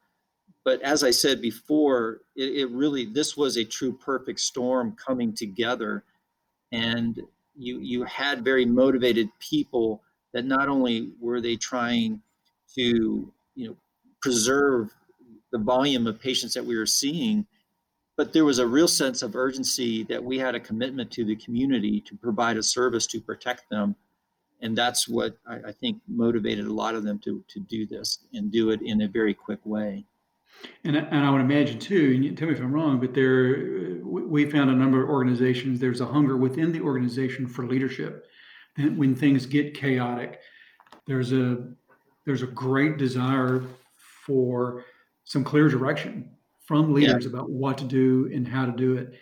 but 0.66 0.82
as 0.82 1.04
I 1.04 1.12
said 1.12 1.40
before, 1.40 2.22
it, 2.34 2.56
it, 2.56 2.70
really 2.72 3.04
this 3.06 3.36
was 3.36 3.56
a 3.56 3.64
true 3.64 3.92
perfect 3.92 4.40
storm 4.40 4.96
coming 4.96 5.32
together, 5.32 6.02
and 6.72 7.22
you 7.54 7.78
you 7.78 8.02
had 8.02 8.44
very 8.44 8.66
motivated 8.66 9.28
people 9.38 10.02
that 10.34 10.44
not 10.44 10.68
only 10.68 11.12
were 11.20 11.40
they 11.40 11.54
trying 11.54 12.20
to 12.74 13.32
you 13.54 13.68
know 13.68 13.76
preserve 14.20 14.92
the 15.52 15.58
volume 15.58 16.08
of 16.08 16.20
patients 16.20 16.54
that 16.54 16.66
we 16.66 16.76
were 16.76 16.84
seeing, 16.84 17.46
but 18.16 18.32
there 18.32 18.44
was 18.44 18.58
a 18.58 18.66
real 18.66 18.88
sense 18.88 19.22
of 19.22 19.36
urgency 19.36 20.02
that 20.02 20.24
we 20.24 20.36
had 20.36 20.56
a 20.56 20.60
commitment 20.60 21.12
to 21.12 21.24
the 21.24 21.36
community 21.36 22.00
to 22.00 22.16
provide 22.16 22.56
a 22.56 22.62
service 22.62 23.06
to 23.06 23.20
protect 23.20 23.70
them. 23.70 23.94
And 24.60 24.76
that's 24.76 25.06
what 25.06 25.38
I, 25.46 25.68
I 25.68 25.72
think 25.72 26.00
motivated 26.08 26.66
a 26.66 26.72
lot 26.72 26.96
of 26.96 27.04
them 27.04 27.20
to, 27.20 27.44
to 27.46 27.60
do 27.60 27.86
this 27.86 28.18
and 28.32 28.50
do 28.50 28.70
it 28.70 28.80
in 28.82 29.02
a 29.02 29.08
very 29.08 29.32
quick 29.32 29.60
way. 29.64 30.04
And, 30.84 30.96
and 30.96 31.24
I 31.24 31.30
would 31.30 31.40
imagine 31.40 31.78
too, 31.78 32.12
and 32.14 32.24
you 32.24 32.32
tell 32.32 32.48
me 32.48 32.54
if 32.54 32.60
I'm 32.60 32.72
wrong, 32.72 33.00
but 33.00 33.12
there, 33.12 33.98
we 34.04 34.48
found 34.48 34.70
a 34.70 34.74
number 34.74 35.02
of 35.02 35.10
organizations, 35.10 35.80
there's 35.80 36.00
a 36.00 36.06
hunger 36.06 36.36
within 36.36 36.72
the 36.72 36.80
organization 36.80 37.46
for 37.46 37.66
leadership. 37.66 38.26
And 38.76 38.96
when 38.96 39.14
things 39.14 39.46
get 39.46 39.74
chaotic, 39.74 40.40
there's 41.06 41.32
a, 41.32 41.72
there's 42.24 42.42
a 42.42 42.46
great 42.46 42.98
desire 42.98 43.64
for 44.24 44.84
some 45.24 45.44
clear 45.44 45.68
direction 45.68 46.30
from 46.66 46.92
leaders 46.92 47.24
yeah. 47.24 47.30
about 47.30 47.50
what 47.50 47.78
to 47.78 47.84
do 47.84 48.30
and 48.32 48.46
how 48.46 48.66
to 48.66 48.72
do 48.72 48.96
it. 48.96 49.14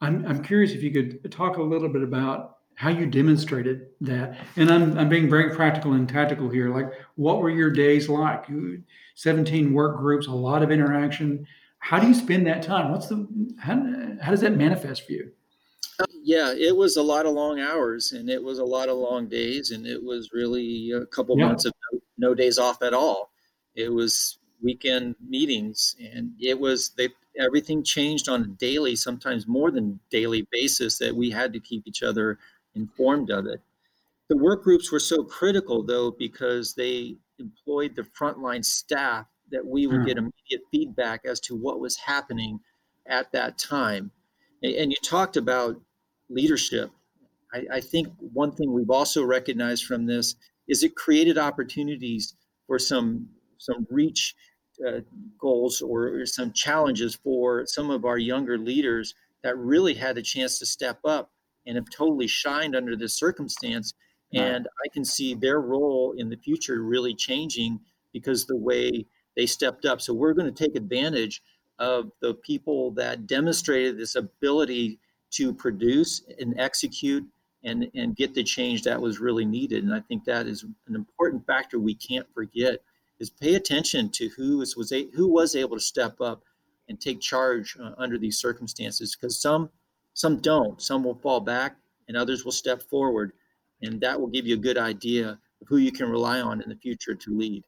I'm, 0.00 0.26
I'm 0.26 0.42
curious 0.42 0.72
if 0.72 0.82
you 0.82 0.90
could 0.90 1.30
talk 1.30 1.56
a 1.56 1.62
little 1.62 1.88
bit 1.88 2.02
about 2.02 2.58
how 2.76 2.90
you 2.90 3.06
demonstrated 3.06 3.86
that. 4.00 4.36
And 4.56 4.70
I'm, 4.70 4.98
I'm 4.98 5.08
being 5.08 5.30
very 5.30 5.54
practical 5.54 5.92
and 5.92 6.08
tactical 6.08 6.48
here. 6.48 6.74
Like, 6.74 6.92
what 7.14 7.40
were 7.40 7.50
your 7.50 7.70
days 7.70 8.08
like? 8.08 8.46
17 9.14 9.72
work 9.72 9.98
groups, 9.98 10.26
a 10.26 10.32
lot 10.32 10.62
of 10.62 10.70
interaction. 10.70 11.46
How 11.78 11.98
do 11.98 12.08
you 12.08 12.14
spend 12.14 12.46
that 12.46 12.62
time? 12.62 12.90
What's 12.90 13.08
the, 13.08 13.26
how, 13.58 13.80
how 14.20 14.30
does 14.30 14.40
that 14.40 14.56
manifest 14.56 15.06
for 15.06 15.12
you? 15.12 15.30
Yeah, 16.22 16.52
it 16.52 16.76
was 16.76 16.96
a 16.96 17.02
lot 17.02 17.26
of 17.26 17.32
long 17.32 17.60
hours 17.60 18.12
and 18.12 18.28
it 18.28 18.42
was 18.42 18.58
a 18.58 18.64
lot 18.64 18.88
of 18.88 18.96
long 18.96 19.28
days. 19.28 19.70
And 19.70 19.86
it 19.86 20.02
was 20.02 20.32
really 20.32 20.90
a 20.90 21.06
couple 21.06 21.38
yeah. 21.38 21.46
months 21.46 21.66
of 21.66 21.72
no, 21.92 22.00
no 22.30 22.34
days 22.34 22.58
off 22.58 22.82
at 22.82 22.94
all. 22.94 23.30
It 23.76 23.92
was 23.92 24.38
weekend 24.62 25.14
meetings 25.28 25.94
and 26.00 26.32
it 26.40 26.58
was 26.58 26.90
they 26.96 27.08
everything 27.38 27.82
changed 27.82 28.28
on 28.28 28.42
a 28.42 28.46
daily 28.46 28.96
sometimes 28.96 29.46
more 29.46 29.70
than 29.70 30.00
daily 30.10 30.46
basis 30.50 30.98
that 30.98 31.14
we 31.14 31.30
had 31.30 31.52
to 31.52 31.60
keep 31.60 31.86
each 31.86 32.02
other 32.02 32.38
informed 32.74 33.30
of 33.30 33.46
it. 33.46 33.60
The 34.28 34.36
work 34.36 34.64
groups 34.64 34.90
were 34.90 35.00
so 35.00 35.22
critical, 35.22 35.82
though, 35.82 36.10
because 36.10 36.74
they 36.74 37.16
employed 37.38 37.94
the 37.94 38.02
frontline 38.02 38.64
staff 38.64 39.26
that 39.50 39.64
we 39.64 39.86
would 39.86 40.00
mm. 40.00 40.06
get 40.06 40.16
immediate 40.16 40.62
feedback 40.70 41.20
as 41.24 41.40
to 41.40 41.54
what 41.54 41.80
was 41.80 41.96
happening 41.96 42.58
at 43.06 43.30
that 43.32 43.58
time. 43.58 44.10
And 44.62 44.90
you 44.90 44.96
talked 45.02 45.36
about 45.36 45.80
leadership. 46.30 46.90
I, 47.52 47.64
I 47.74 47.80
think 47.80 48.08
one 48.18 48.52
thing 48.52 48.72
we've 48.72 48.90
also 48.90 49.22
recognized 49.22 49.84
from 49.84 50.06
this 50.06 50.36
is 50.68 50.82
it 50.82 50.96
created 50.96 51.36
opportunities 51.36 52.34
for 52.66 52.78
some 52.78 53.28
some 53.58 53.86
reach 53.90 54.34
uh, 54.86 55.00
goals 55.38 55.80
or 55.80 56.26
some 56.26 56.52
challenges 56.52 57.14
for 57.14 57.64
some 57.66 57.90
of 57.90 58.04
our 58.04 58.18
younger 58.18 58.58
leaders 58.58 59.14
that 59.42 59.56
really 59.56 59.94
had 59.94 60.18
a 60.18 60.22
chance 60.22 60.58
to 60.58 60.66
step 60.66 60.98
up 61.04 61.30
and 61.66 61.76
have 61.76 61.88
totally 61.90 62.26
shined 62.26 62.76
under 62.76 62.96
this 62.96 63.16
circumstance. 63.18 63.94
And 64.32 64.66
I 64.84 64.88
can 64.92 65.04
see 65.04 65.34
their 65.34 65.60
role 65.60 66.14
in 66.16 66.28
the 66.28 66.36
future 66.36 66.82
really 66.82 67.14
changing 67.14 67.78
because 68.12 68.46
the 68.46 68.56
way 68.56 69.06
they 69.36 69.46
stepped 69.46 69.84
up. 69.84 70.00
So 70.00 70.12
we're 70.12 70.34
going 70.34 70.52
to 70.52 70.64
take 70.64 70.74
advantage 70.74 71.40
of 71.78 72.10
the 72.20 72.34
people 72.34 72.90
that 72.92 73.26
demonstrated 73.26 73.96
this 73.96 74.14
ability 74.16 74.98
to 75.32 75.52
produce 75.52 76.22
and 76.40 76.58
execute 76.58 77.24
and, 77.64 77.90
and 77.94 78.14
get 78.14 78.34
the 78.34 78.44
change 78.44 78.82
that 78.82 79.00
was 79.00 79.18
really 79.18 79.44
needed. 79.44 79.84
And 79.84 79.94
I 79.94 80.00
think 80.00 80.24
that 80.24 80.46
is 80.46 80.64
an 80.86 80.94
important 80.94 81.46
factor 81.46 81.78
we 81.78 81.94
can't 81.94 82.26
forget 82.34 82.80
is 83.18 83.30
pay 83.30 83.54
attention 83.54 84.10
to 84.10 84.28
who 84.36 84.60
is, 84.60 84.76
was 84.76 84.92
a, 84.92 85.08
who 85.14 85.28
was 85.28 85.54
able 85.54 85.76
to 85.76 85.82
step 85.82 86.20
up 86.20 86.42
and 86.88 87.00
take 87.00 87.20
charge 87.20 87.76
uh, 87.80 87.92
under 87.96 88.18
these 88.18 88.38
circumstances 88.38 89.16
because 89.16 89.40
some 89.40 89.70
some 90.14 90.38
don't. 90.38 90.80
Some 90.80 91.04
will 91.04 91.16
fall 91.16 91.40
back 91.40 91.76
and 92.08 92.16
others 92.16 92.44
will 92.44 92.52
step 92.52 92.82
forward 92.82 93.32
and 93.82 94.00
that 94.00 94.18
will 94.18 94.28
give 94.28 94.46
you 94.46 94.54
a 94.54 94.58
good 94.58 94.78
idea 94.78 95.30
of 95.60 95.68
who 95.68 95.76
you 95.76 95.92
can 95.92 96.08
rely 96.08 96.40
on 96.40 96.62
in 96.62 96.68
the 96.68 96.76
future 96.76 97.14
to 97.14 97.36
lead. 97.36 97.64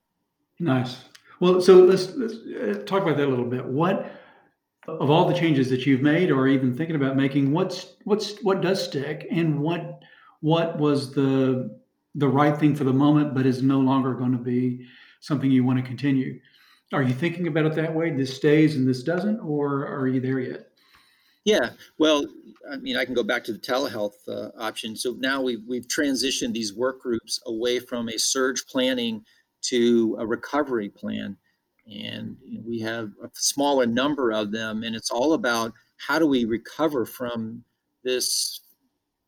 Nice. 0.59 1.05
Well 1.41 1.61
so 1.61 1.85
let's, 1.85 2.15
let's 2.15 2.35
uh, 2.35 2.83
talk 2.87 3.03
about 3.03 3.17
that 3.19 3.27
a 3.27 3.29
little 3.29 3.45
bit. 3.45 3.65
What 3.65 4.11
of 4.89 5.11
all 5.11 5.29
the 5.29 5.35
changes 5.35 5.69
that 5.71 5.85
you've 5.85 6.01
made 6.01 6.31
or 6.31 6.47
even 6.47 6.75
thinking 6.75 6.97
about 6.97 7.17
making 7.17 7.53
what's 7.53 7.95
what's 8.05 8.41
what 8.43 8.61
does 8.61 8.83
stick 8.83 9.27
and 9.31 9.61
what 9.61 10.03
what 10.41 10.79
was 10.79 11.13
the 11.13 11.77
the 12.15 12.29
right 12.29 12.57
thing 12.57 12.75
for 12.75 12.85
the 12.85 12.93
moment 12.93 13.35
but 13.35 13.45
is 13.45 13.63
no 13.63 13.81
longer 13.81 14.15
going 14.15 14.33
to 14.33 14.39
be 14.39 14.87
something 15.21 15.51
you 15.51 15.65
want 15.65 15.79
to 15.79 15.85
continue? 15.85 16.41
Are 16.93 17.03
you 17.03 17.13
thinking 17.13 17.49
about 17.49 17.67
it 17.67 17.75
that 17.75 17.93
way 17.93 18.11
this 18.11 18.37
stays 18.37 18.77
and 18.77 18.89
this 18.89 19.03
doesn't 19.03 19.41
or 19.41 19.89
are 19.89 20.07
you 20.07 20.21
there 20.21 20.39
yet 20.39 20.71
yeah 21.47 21.71
well 21.97 22.27
i 22.71 22.77
mean 22.77 22.97
i 22.97 23.05
can 23.05 23.15
go 23.15 23.23
back 23.23 23.43
to 23.45 23.53
the 23.53 23.59
telehealth 23.59 24.29
uh, 24.29 24.51
option. 24.59 24.97
So 24.97 25.17
now 25.19 25.41
we've, 25.41 25.63
we've 25.67 25.89
transitioned 25.89 26.53
these 26.53 26.75
work 26.75 27.01
groups 27.01 27.41
away 27.47 27.79
from 27.79 28.09
a 28.09 28.19
surge 28.19 28.67
planning 28.67 29.25
to 29.63 30.17
a 30.19 30.27
recovery 30.27 30.89
plan. 30.89 31.37
And 31.87 32.37
you 32.45 32.59
know, 32.59 32.65
we 32.67 32.81
have 32.81 33.13
a 33.23 33.31
smaller 33.35 33.87
number 33.87 34.33
of 34.33 34.53
them 34.53 34.83
and 34.83 34.95
it's 34.95 35.11
all 35.11 35.33
about 35.33 35.73
how 35.97 36.19
do 36.19 36.27
we 36.27 36.45
recover 36.45 37.07
from 37.07 37.65
this 38.05 38.61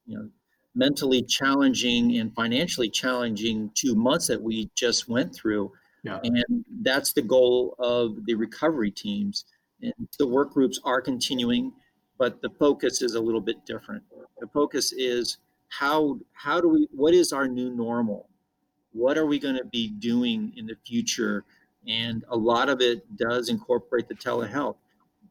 you 0.06 0.18
know 0.18 0.28
mentally 0.74 1.22
challenging 1.22 2.18
and 2.18 2.32
financially 2.34 2.90
challenging 2.90 3.70
two 3.74 3.94
months 3.94 4.26
that 4.28 4.40
we 4.40 4.70
just 4.76 5.08
went 5.08 5.34
through. 5.34 5.72
Yeah. 6.04 6.20
and 6.22 6.64
that's 6.82 7.12
the 7.12 7.22
goal 7.22 7.74
of 7.80 8.24
the 8.24 8.34
recovery 8.34 8.92
teams. 8.92 9.44
And 9.82 9.92
the 10.18 10.28
work 10.28 10.52
groups 10.52 10.80
are 10.84 11.00
continuing 11.00 11.72
but 12.18 12.42
the 12.42 12.50
focus 12.58 13.02
is 13.02 13.14
a 13.14 13.20
little 13.20 13.40
bit 13.40 13.64
different 13.66 14.02
the 14.40 14.46
focus 14.48 14.92
is 14.92 15.38
how 15.68 16.18
how 16.32 16.60
do 16.60 16.68
we 16.68 16.88
what 16.92 17.14
is 17.14 17.32
our 17.32 17.48
new 17.48 17.70
normal 17.70 18.28
what 18.92 19.18
are 19.18 19.26
we 19.26 19.38
going 19.38 19.56
to 19.56 19.64
be 19.66 19.90
doing 19.90 20.52
in 20.56 20.66
the 20.66 20.76
future 20.86 21.44
and 21.88 22.24
a 22.28 22.36
lot 22.36 22.68
of 22.68 22.80
it 22.80 23.16
does 23.16 23.48
incorporate 23.48 24.08
the 24.08 24.14
telehealth. 24.14 24.76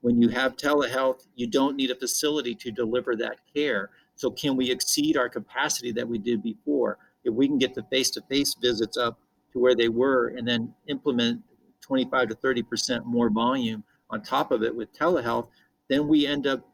When 0.02 0.22
you 0.22 0.30
have 0.30 0.56
telehealth, 0.56 1.28
you 1.36 1.48
don't 1.48 1.76
need 1.76 1.92
a 1.92 1.96
facility 1.96 2.56
to 2.56 2.72
deliver 2.72 3.16
that 3.16 3.40
care. 3.54 3.92
So, 4.16 4.32
can 4.32 4.56
we 4.56 4.72
exceed 4.72 5.18
our 5.18 5.30
capacity 5.30 5.92
that 5.94 6.08
we 6.08 6.18
did 6.18 6.42
before? 6.42 6.98
If 7.24 7.34
we 7.34 7.48
can 7.48 7.58
get 7.58 7.76
the 7.76 7.84
face 7.84 8.10
to 8.12 8.22
face 8.30 8.56
visits 8.60 8.98
up 8.98 9.20
to 9.54 9.60
where 9.60 9.76
they 9.76 9.90
were 9.90 10.30
and 10.30 10.48
then 10.48 10.74
implement 10.88 11.42
25 11.82 12.30
to 12.30 12.36
30% 12.36 13.06
more 13.06 13.30
volume 13.30 13.84
on 14.10 14.22
top 14.22 14.52
of 14.52 14.64
it 14.64 14.76
with 14.76 14.94
telehealth, 14.94 15.48
then 15.90 16.08
we 16.08 16.26
end 16.26 16.48
up 16.48 16.68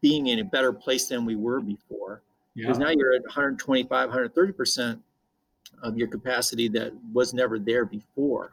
being 0.00 0.28
in 0.28 0.38
a 0.38 0.44
better 0.44 0.72
place 0.72 1.08
than 1.08 1.24
we 1.24 1.36
were 1.36 1.60
before. 1.60 2.22
Because 2.54 2.78
yeah. 2.78 2.86
now 2.86 2.90
you're 2.90 3.14
at 3.14 3.22
125, 3.22 4.10
130% 4.10 5.00
of 5.82 5.96
your 5.96 6.08
capacity 6.08 6.68
that 6.68 6.92
was 7.12 7.32
never 7.34 7.58
there 7.58 7.84
before 7.84 8.52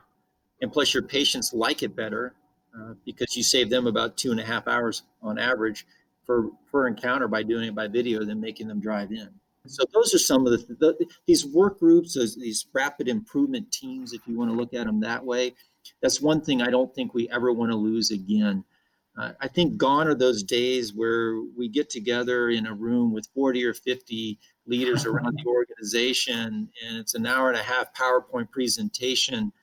and 0.62 0.72
plus 0.72 0.94
your 0.94 1.04
patients 1.04 1.54
like 1.54 1.84
it 1.84 1.96
better 1.96 2.34
uh, 2.78 2.94
because 3.06 3.36
you 3.36 3.44
save 3.44 3.70
them 3.70 3.88
about 3.88 4.18
two 4.18 4.32
and 4.32 4.40
a 4.40 4.46
half 4.46 4.68
hours 4.68 5.04
on 5.22 5.38
average 5.40 5.86
for 6.26 6.50
per 6.72 6.88
encounter 6.88 7.28
by 7.28 7.44
doing 7.44 7.68
it 7.68 7.76
by 7.76 7.88
video 7.88 8.24
than 8.24 8.40
making 8.40 8.68
them 8.68 8.80
drive 8.80 9.12
in. 9.12 9.30
So 9.68 9.84
those 9.94 10.14
are 10.14 10.20
some 10.20 10.46
of 10.46 10.52
the, 10.52 10.76
the 10.76 11.08
these 11.26 11.46
work 11.46 11.80
groups, 11.80 12.14
those, 12.14 12.36
these 12.36 12.68
rapid 12.74 13.08
improvement 13.08 13.72
teams, 13.72 14.14
if 14.14 14.22
you 14.28 14.38
want 14.38 14.52
to 14.52 14.58
look 14.58 14.74
at 14.74 14.86
them 14.86 15.00
that 15.02 15.24
way. 15.24 15.54
That's 16.02 16.22
one 16.22 16.42
thing 16.42 16.62
I 16.62 16.70
don't 16.70 16.94
think 16.94 17.14
we 17.14 17.30
ever 17.30 17.52
want 17.52 17.72
to 17.72 17.76
lose 17.76 18.12
again. 18.12 18.64
Uh, 19.18 19.32
I 19.40 19.48
think 19.48 19.78
gone 19.78 20.08
are 20.08 20.16
those 20.16 20.44
days 20.44 20.94
where 20.94 21.40
we 21.58 21.70
get 21.70 21.90
together 21.90 22.50
in 22.50 22.68
a 22.68 22.74
room 22.74 23.14
with 23.14 23.28
40 23.34 23.64
or 23.64 23.74
50 23.74 24.38
leaders 24.68 25.06
around 25.06 25.38
the 25.38 25.50
organization 25.50 26.70
and 26.86 26.98
it's 26.98 27.16
an 27.16 27.26
hour 27.26 27.50
and 27.50 27.58
a 27.58 27.64
half 27.64 27.94
PowerPoint 27.94 28.52
presentation 28.52 29.54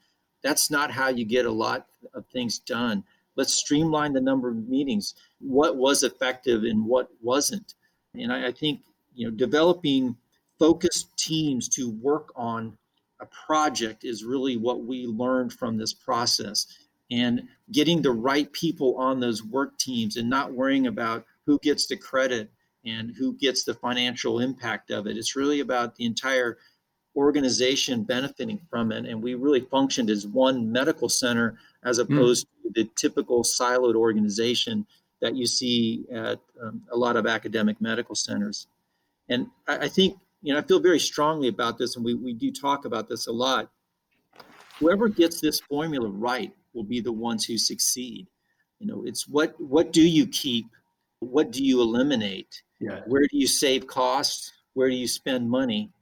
that's 0.43 0.71
not 0.71 0.91
how 0.91 1.09
you 1.09 1.25
get 1.25 1.47
a 1.47 1.53
lot 1.53 1.87
of 2.15 2.27
things 2.27 2.59
done. 2.59 3.05
Let's 3.37 3.55
streamline 3.55 4.13
the 4.13 4.21
number 4.21 4.51
of 4.51 4.69
meetings. 4.69 5.15
What 5.41 5.77
was 5.77 6.03
effective 6.03 6.65
and 6.65 6.85
what 6.85 7.09
wasn't? 7.23 7.75
And 8.15 8.33
I, 8.33 8.49
I 8.49 8.53
think 8.53 8.81
you 9.15 9.27
know 9.27 9.35
developing 9.35 10.17
focused 10.59 11.17
teams 11.17 11.69
to 11.71 11.91
work 11.91 12.33
on 12.37 12.77
a 13.21 13.27
project 13.47 14.05
is 14.05 14.25
really 14.25 14.57
what 14.57 14.85
we 14.85 15.07
learned 15.07 15.53
from 15.53 15.79
this 15.79 15.95
process 15.95 16.67
and 17.13 17.47
getting 17.71 18.01
the 18.01 18.11
right 18.11 18.51
people 18.53 18.97
on 18.97 19.21
those 19.21 19.45
work 19.45 19.79
teams 19.79 20.17
and 20.17 20.29
not 20.29 20.53
worrying 20.53 20.87
about 20.87 21.25
who 21.47 21.59
gets 21.59 21.87
the 21.87 21.97
credit 21.97 22.51
and 22.87 23.15
who 23.17 23.35
gets 23.35 23.65
the 23.65 23.75
financial 23.75 24.41
impact 24.41 24.91
of 24.91 25.07
it. 25.07 25.17
It's 25.17 25.37
really 25.37 25.61
about 25.61 25.95
the 25.95 26.07
entire 26.07 26.59
organization 27.15 28.05
benefiting 28.05 28.59
from 28.71 28.91
it. 28.93 29.05
And 29.05 29.23
we 29.23 29.35
really 29.35 29.61
functioned 29.61 30.09
as 30.09 30.27
one 30.27 30.73
medical 30.73 31.09
center 31.09 31.59
as 31.85 31.99
hmm. 31.99 32.03
opposed 32.03 32.47
mm. 32.47 32.63
to 32.63 32.83
the 32.83 32.91
typical 32.97 33.43
siloed 33.43 33.95
organization 33.95 34.87
that 35.21 35.37
you 35.37 35.47
see 35.47 36.05
at 36.11 36.41
um, 36.61 36.83
a 36.91 36.97
lot 36.97 37.17
of 37.17 37.27
academic 37.27 37.81
medical 37.81 38.15
centers. 38.15 38.67
And 39.29 39.49
I, 39.69 39.79
I, 39.79 39.89
think, 39.89 40.17
you 40.41 40.55
know, 40.55 40.59
I 40.59 40.63
feel 40.63 40.81
very 40.81 40.99
strongly 40.99 41.49
about 41.49 41.79
this, 41.79 41.95
and 41.95 42.05
we, 42.05 42.15
we 42.15 42.33
do 42.33 42.51
talk 42.51 42.87
about 42.87 43.09
this 43.09 43.27
a 43.27 43.33
lot. 43.33 43.71
Whoever 44.81 45.09
gets 45.09 45.41
this 45.41 45.61
formula 45.61 46.09
right 46.09 46.53
will 46.75 46.85
be 46.85 47.01
the 47.01 47.13
ones 47.13 47.45
who 47.45 47.59
succeed. 47.59 48.29
You 48.79 48.87
know, 48.87 49.05
it's 49.07 49.29
what 49.29 49.55
what 49.61 49.93
do 49.93 50.03
you 50.03 50.27
keep? 50.27 50.67
What 51.21 51.53
do 51.53 51.65
you 51.65 51.81
eliminate? 51.81 52.63
Yeah. 52.81 53.01
Where 53.07 53.23
do 53.23 53.39
you 53.39 53.47
save 53.47 53.87
costs? 53.87 54.53
Where 54.75 54.89
do 54.89 54.97
you 54.97 55.07
spend 55.07 55.49
money? 55.49 55.93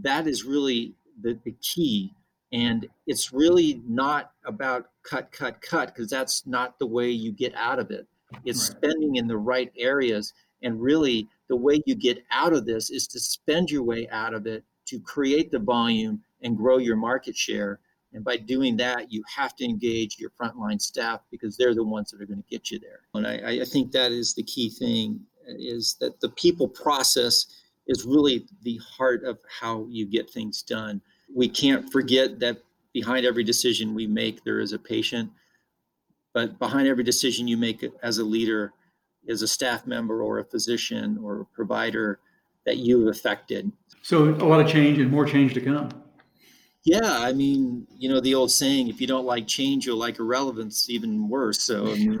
that 0.00 0.26
is 0.26 0.44
really 0.44 0.94
the, 1.20 1.38
the 1.44 1.54
key. 1.60 2.14
And 2.52 2.86
it's 3.06 3.32
really 3.32 3.82
not 3.86 4.32
about 4.44 4.90
cut, 5.02 5.32
cut, 5.32 5.60
cut, 5.62 5.88
because 5.88 6.10
that's 6.10 6.46
not 6.46 6.78
the 6.78 6.86
way 6.86 7.10
you 7.10 7.32
get 7.32 7.54
out 7.54 7.78
of 7.78 7.90
it. 7.90 8.06
It's 8.44 8.68
right. 8.68 8.78
spending 8.78 9.16
in 9.16 9.26
the 9.26 9.38
right 9.38 9.72
areas. 9.76 10.32
And 10.62 10.80
really, 10.80 11.28
the 11.48 11.56
way 11.56 11.82
you 11.86 11.94
get 11.94 12.24
out 12.30 12.52
of 12.52 12.66
this 12.66 12.90
is 12.90 13.06
to 13.08 13.20
spend 13.20 13.70
your 13.70 13.82
way 13.82 14.08
out 14.10 14.34
of 14.34 14.46
it 14.46 14.64
to 14.86 15.00
create 15.00 15.50
the 15.50 15.58
volume 15.58 16.22
and 16.42 16.56
grow 16.56 16.78
your 16.78 16.96
market 16.96 17.36
share. 17.36 17.80
And 18.14 18.24
by 18.24 18.36
doing 18.36 18.76
that, 18.76 19.10
you 19.10 19.22
have 19.34 19.56
to 19.56 19.64
engage 19.64 20.18
your 20.18 20.30
frontline 20.30 20.80
staff 20.80 21.20
because 21.30 21.56
they're 21.56 21.74
the 21.74 21.84
ones 21.84 22.10
that 22.10 22.20
are 22.20 22.26
going 22.26 22.42
to 22.42 22.48
get 22.48 22.70
you 22.70 22.78
there. 22.78 23.00
And 23.14 23.26
I, 23.26 23.62
I 23.62 23.64
think 23.64 23.92
that 23.92 24.12
is 24.12 24.34
the 24.34 24.42
key 24.42 24.68
thing 24.68 25.20
is 25.46 25.96
that 26.00 26.20
the 26.20 26.28
people 26.30 26.68
process 26.68 27.46
is 27.86 28.04
really 28.04 28.46
the 28.62 28.78
heart 28.78 29.24
of 29.24 29.38
how 29.60 29.86
you 29.88 30.06
get 30.06 30.30
things 30.30 30.62
done. 30.62 31.00
We 31.34 31.48
can't 31.48 31.90
forget 31.90 32.38
that 32.40 32.58
behind 32.92 33.26
every 33.26 33.44
decision 33.44 33.94
we 33.94 34.06
make, 34.06 34.44
there 34.44 34.60
is 34.60 34.72
a 34.72 34.78
patient, 34.78 35.30
but 36.34 36.58
behind 36.58 36.86
every 36.86 37.04
decision 37.04 37.48
you 37.48 37.56
make 37.56 37.84
as 38.02 38.18
a 38.18 38.24
leader 38.24 38.72
as 39.28 39.42
a 39.42 39.48
staff 39.48 39.86
member 39.86 40.22
or 40.22 40.38
a 40.38 40.44
physician 40.44 41.18
or 41.22 41.42
a 41.42 41.44
provider 41.46 42.18
that 42.66 42.78
you've 42.78 43.08
affected. 43.08 43.70
So 44.02 44.24
a 44.24 44.46
lot 44.46 44.60
of 44.60 44.68
change 44.68 44.98
and 44.98 45.10
more 45.10 45.24
change 45.24 45.54
to 45.54 45.60
come. 45.60 45.90
Yeah, 46.84 47.18
I 47.20 47.32
mean, 47.32 47.86
you 47.96 48.08
know 48.08 48.20
the 48.20 48.34
old 48.34 48.50
saying: 48.50 48.88
if 48.88 49.00
you 49.00 49.06
don't 49.06 49.24
like 49.24 49.46
change, 49.46 49.86
you'll 49.86 49.98
like 49.98 50.18
irrelevance 50.18 50.90
even 50.90 51.28
worse. 51.28 51.62
So, 51.62 51.92
I 51.92 51.94
mean, 51.94 52.18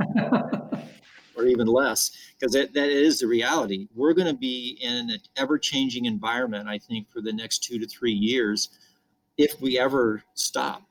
or 1.36 1.46
even 1.46 1.66
less, 1.66 2.12
because 2.38 2.52
that, 2.52 2.72
that 2.74 2.88
is 2.88 3.18
the 3.18 3.26
reality. 3.26 3.88
We're 3.94 4.12
going 4.12 4.28
to 4.28 4.38
be 4.38 4.78
in 4.80 5.10
an 5.10 5.18
ever 5.36 5.58
changing 5.58 6.04
environment, 6.04 6.68
I 6.68 6.78
think, 6.78 7.10
for 7.10 7.20
the 7.20 7.32
next 7.32 7.64
two 7.64 7.80
to 7.80 7.86
three 7.86 8.12
years, 8.12 8.68
if 9.36 9.60
we 9.60 9.80
ever 9.80 10.22
stop. 10.34 10.82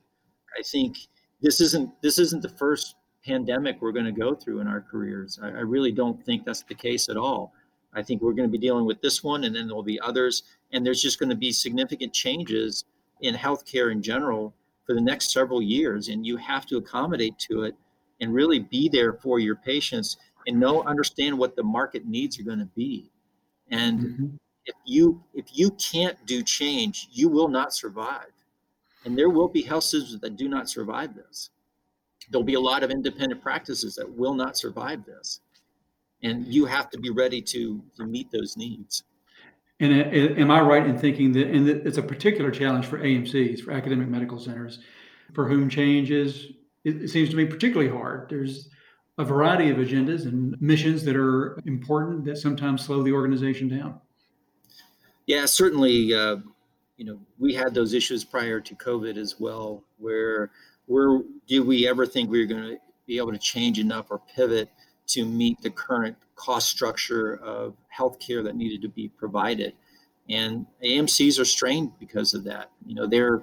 I 0.59 0.63
think 0.63 0.97
this 1.41 1.61
isn't 1.61 1.89
this 2.01 2.19
isn't 2.19 2.41
the 2.41 2.49
first 2.49 2.95
pandemic 3.25 3.81
we're 3.81 3.93
going 3.93 4.05
to 4.05 4.11
go 4.11 4.35
through 4.35 4.59
in 4.59 4.67
our 4.67 4.81
careers. 4.81 5.39
I, 5.41 5.47
I 5.47 5.61
really 5.61 5.93
don't 5.93 6.21
think 6.25 6.43
that's 6.43 6.63
the 6.63 6.75
case 6.75 7.07
at 7.07 7.15
all. 7.15 7.53
I 7.93 8.01
think 8.03 8.21
we're 8.21 8.33
going 8.33 8.49
to 8.49 8.51
be 8.51 8.57
dealing 8.57 8.85
with 8.85 9.01
this 9.01 9.23
one, 9.23 9.45
and 9.45 9.55
then 9.55 9.67
there'll 9.67 9.83
be 9.83 9.99
others. 10.01 10.43
And 10.73 10.85
there's 10.85 11.01
just 11.01 11.19
going 11.19 11.29
to 11.29 11.35
be 11.35 11.51
significant 11.51 12.13
changes 12.13 12.85
in 13.21 13.35
healthcare 13.35 13.91
in 13.91 14.01
general 14.01 14.53
for 14.85 14.93
the 14.93 15.01
next 15.01 15.31
several 15.31 15.61
years. 15.61 16.09
And 16.09 16.25
you 16.25 16.37
have 16.37 16.65
to 16.67 16.77
accommodate 16.77 17.37
to 17.49 17.63
it 17.63 17.75
and 18.19 18.33
really 18.33 18.59
be 18.59 18.89
there 18.89 19.13
for 19.13 19.39
your 19.39 19.55
patients 19.55 20.17
and 20.47 20.59
know, 20.59 20.83
understand 20.83 21.37
what 21.37 21.55
the 21.55 21.63
market 21.63 22.05
needs 22.05 22.39
are 22.39 22.43
going 22.43 22.59
to 22.59 22.69
be. 22.75 23.11
And 23.69 23.99
mm-hmm. 23.99 24.25
if 24.65 24.75
you 24.85 25.23
if 25.33 25.45
you 25.51 25.71
can't 25.71 26.17
do 26.25 26.43
change, 26.43 27.09
you 27.11 27.29
will 27.29 27.47
not 27.47 27.73
survive. 27.73 28.31
And 29.05 29.17
there 29.17 29.29
will 29.29 29.47
be 29.47 29.61
health 29.61 29.85
systems 29.85 30.19
that 30.21 30.35
do 30.35 30.47
not 30.47 30.69
survive 30.69 31.15
this. 31.15 31.49
There'll 32.29 32.43
be 32.43 32.53
a 32.53 32.59
lot 32.59 32.83
of 32.83 32.91
independent 32.91 33.41
practices 33.41 33.95
that 33.95 34.11
will 34.11 34.33
not 34.33 34.57
survive 34.57 35.05
this 35.05 35.41
and 36.23 36.47
you 36.47 36.65
have 36.65 36.89
to 36.91 36.99
be 36.99 37.09
ready 37.09 37.41
to, 37.41 37.81
to 37.97 38.05
meet 38.05 38.31
those 38.31 38.57
needs. 38.57 39.03
And 39.81 39.93
am 40.37 40.51
I 40.51 40.61
right 40.61 40.85
in 40.85 40.95
thinking 40.95 41.31
that, 41.33 41.47
and 41.47 41.67
it's 41.67 41.97
a 41.97 42.03
particular 42.03 42.51
challenge 42.51 42.85
for 42.85 42.99
AMCs, 42.99 43.61
for 43.61 43.71
academic 43.71 44.07
medical 44.07 44.39
centers, 44.39 44.77
for 45.33 45.47
whom 45.47 45.69
change 45.69 46.11
is, 46.11 46.51
it 46.83 47.09
seems 47.09 47.29
to 47.29 47.35
me 47.35 47.45
particularly 47.45 47.89
hard. 47.89 48.29
There's 48.29 48.69
a 49.17 49.25
variety 49.25 49.71
of 49.71 49.77
agendas 49.77 50.25
and 50.25 50.55
missions 50.61 51.03
that 51.05 51.15
are 51.15 51.59
important 51.65 52.25
that 52.25 52.37
sometimes 52.37 52.85
slow 52.85 53.01
the 53.01 53.11
organization 53.11 53.67
down. 53.67 53.99
Yeah, 55.25 55.47
certainly. 55.47 56.13
Uh, 56.13 56.37
you 56.97 57.05
know, 57.05 57.19
we 57.39 57.55
had 57.55 57.73
those 57.73 57.95
issues 57.95 58.23
prior 58.23 58.59
to 58.59 58.75
COVID 58.75 59.17
as 59.17 59.39
well, 59.39 59.83
where 59.97 60.51
where 60.85 61.21
do 61.47 61.63
we 61.63 61.87
ever 61.87 62.05
think 62.05 62.29
we 62.29 62.39
were 62.39 62.45
going 62.45 62.63
to 62.63 62.77
be 63.07 63.17
able 63.17 63.31
to 63.31 63.39
change 63.39 63.79
enough 63.79 64.11
or 64.11 64.21
pivot 64.35 64.69
to 65.07 65.25
meet 65.25 65.61
the 65.61 65.69
current 65.69 66.15
cost 66.35 66.69
structure 66.69 67.35
of 67.37 67.75
healthcare 67.97 68.43
that 68.43 68.55
needed 68.55 68.81
to 68.81 68.89
be 68.89 69.09
provided. 69.09 69.73
And 70.29 70.65
AMCs 70.83 71.39
are 71.39 71.45
strained 71.45 71.91
because 71.99 72.33
of 72.33 72.43
that. 72.45 72.71
You 72.85 72.95
know, 72.95 73.07
they're 73.07 73.41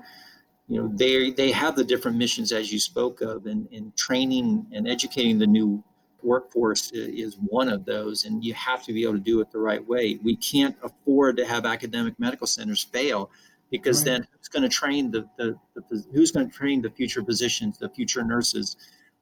you 0.68 0.80
know 0.80 0.90
they 0.94 1.30
they 1.30 1.50
have 1.50 1.74
the 1.74 1.84
different 1.84 2.16
missions 2.16 2.52
as 2.52 2.72
you 2.72 2.78
spoke 2.78 3.20
of 3.20 3.46
and, 3.46 3.68
and 3.72 3.96
training 3.96 4.66
and 4.72 4.86
educating 4.86 5.38
the 5.38 5.46
new 5.46 5.82
workforce 6.22 6.90
is 6.92 7.36
one 7.46 7.68
of 7.68 7.84
those 7.84 8.24
and 8.24 8.44
you 8.44 8.52
have 8.52 8.82
to 8.84 8.92
be 8.92 9.02
able 9.02 9.14
to 9.14 9.20
do 9.20 9.40
it 9.40 9.50
the 9.50 9.58
right 9.58 9.86
way 9.86 10.18
we 10.22 10.36
can't 10.36 10.76
afford 10.82 11.36
to 11.36 11.46
have 11.46 11.64
academic 11.64 12.18
medical 12.18 12.46
centers 12.46 12.82
fail 12.82 13.30
because 13.70 14.00
right. 14.00 14.12
then 14.12 14.26
who's 14.32 14.48
going 14.48 14.62
to 14.62 14.68
train 14.68 15.10
the, 15.10 15.26
the, 15.38 15.56
the 15.74 16.04
who's 16.12 16.32
going 16.32 16.48
to 16.48 16.54
train 16.54 16.82
the 16.82 16.90
future 16.90 17.24
physicians 17.24 17.78
the 17.78 17.88
future 17.88 18.24
nurses 18.24 18.76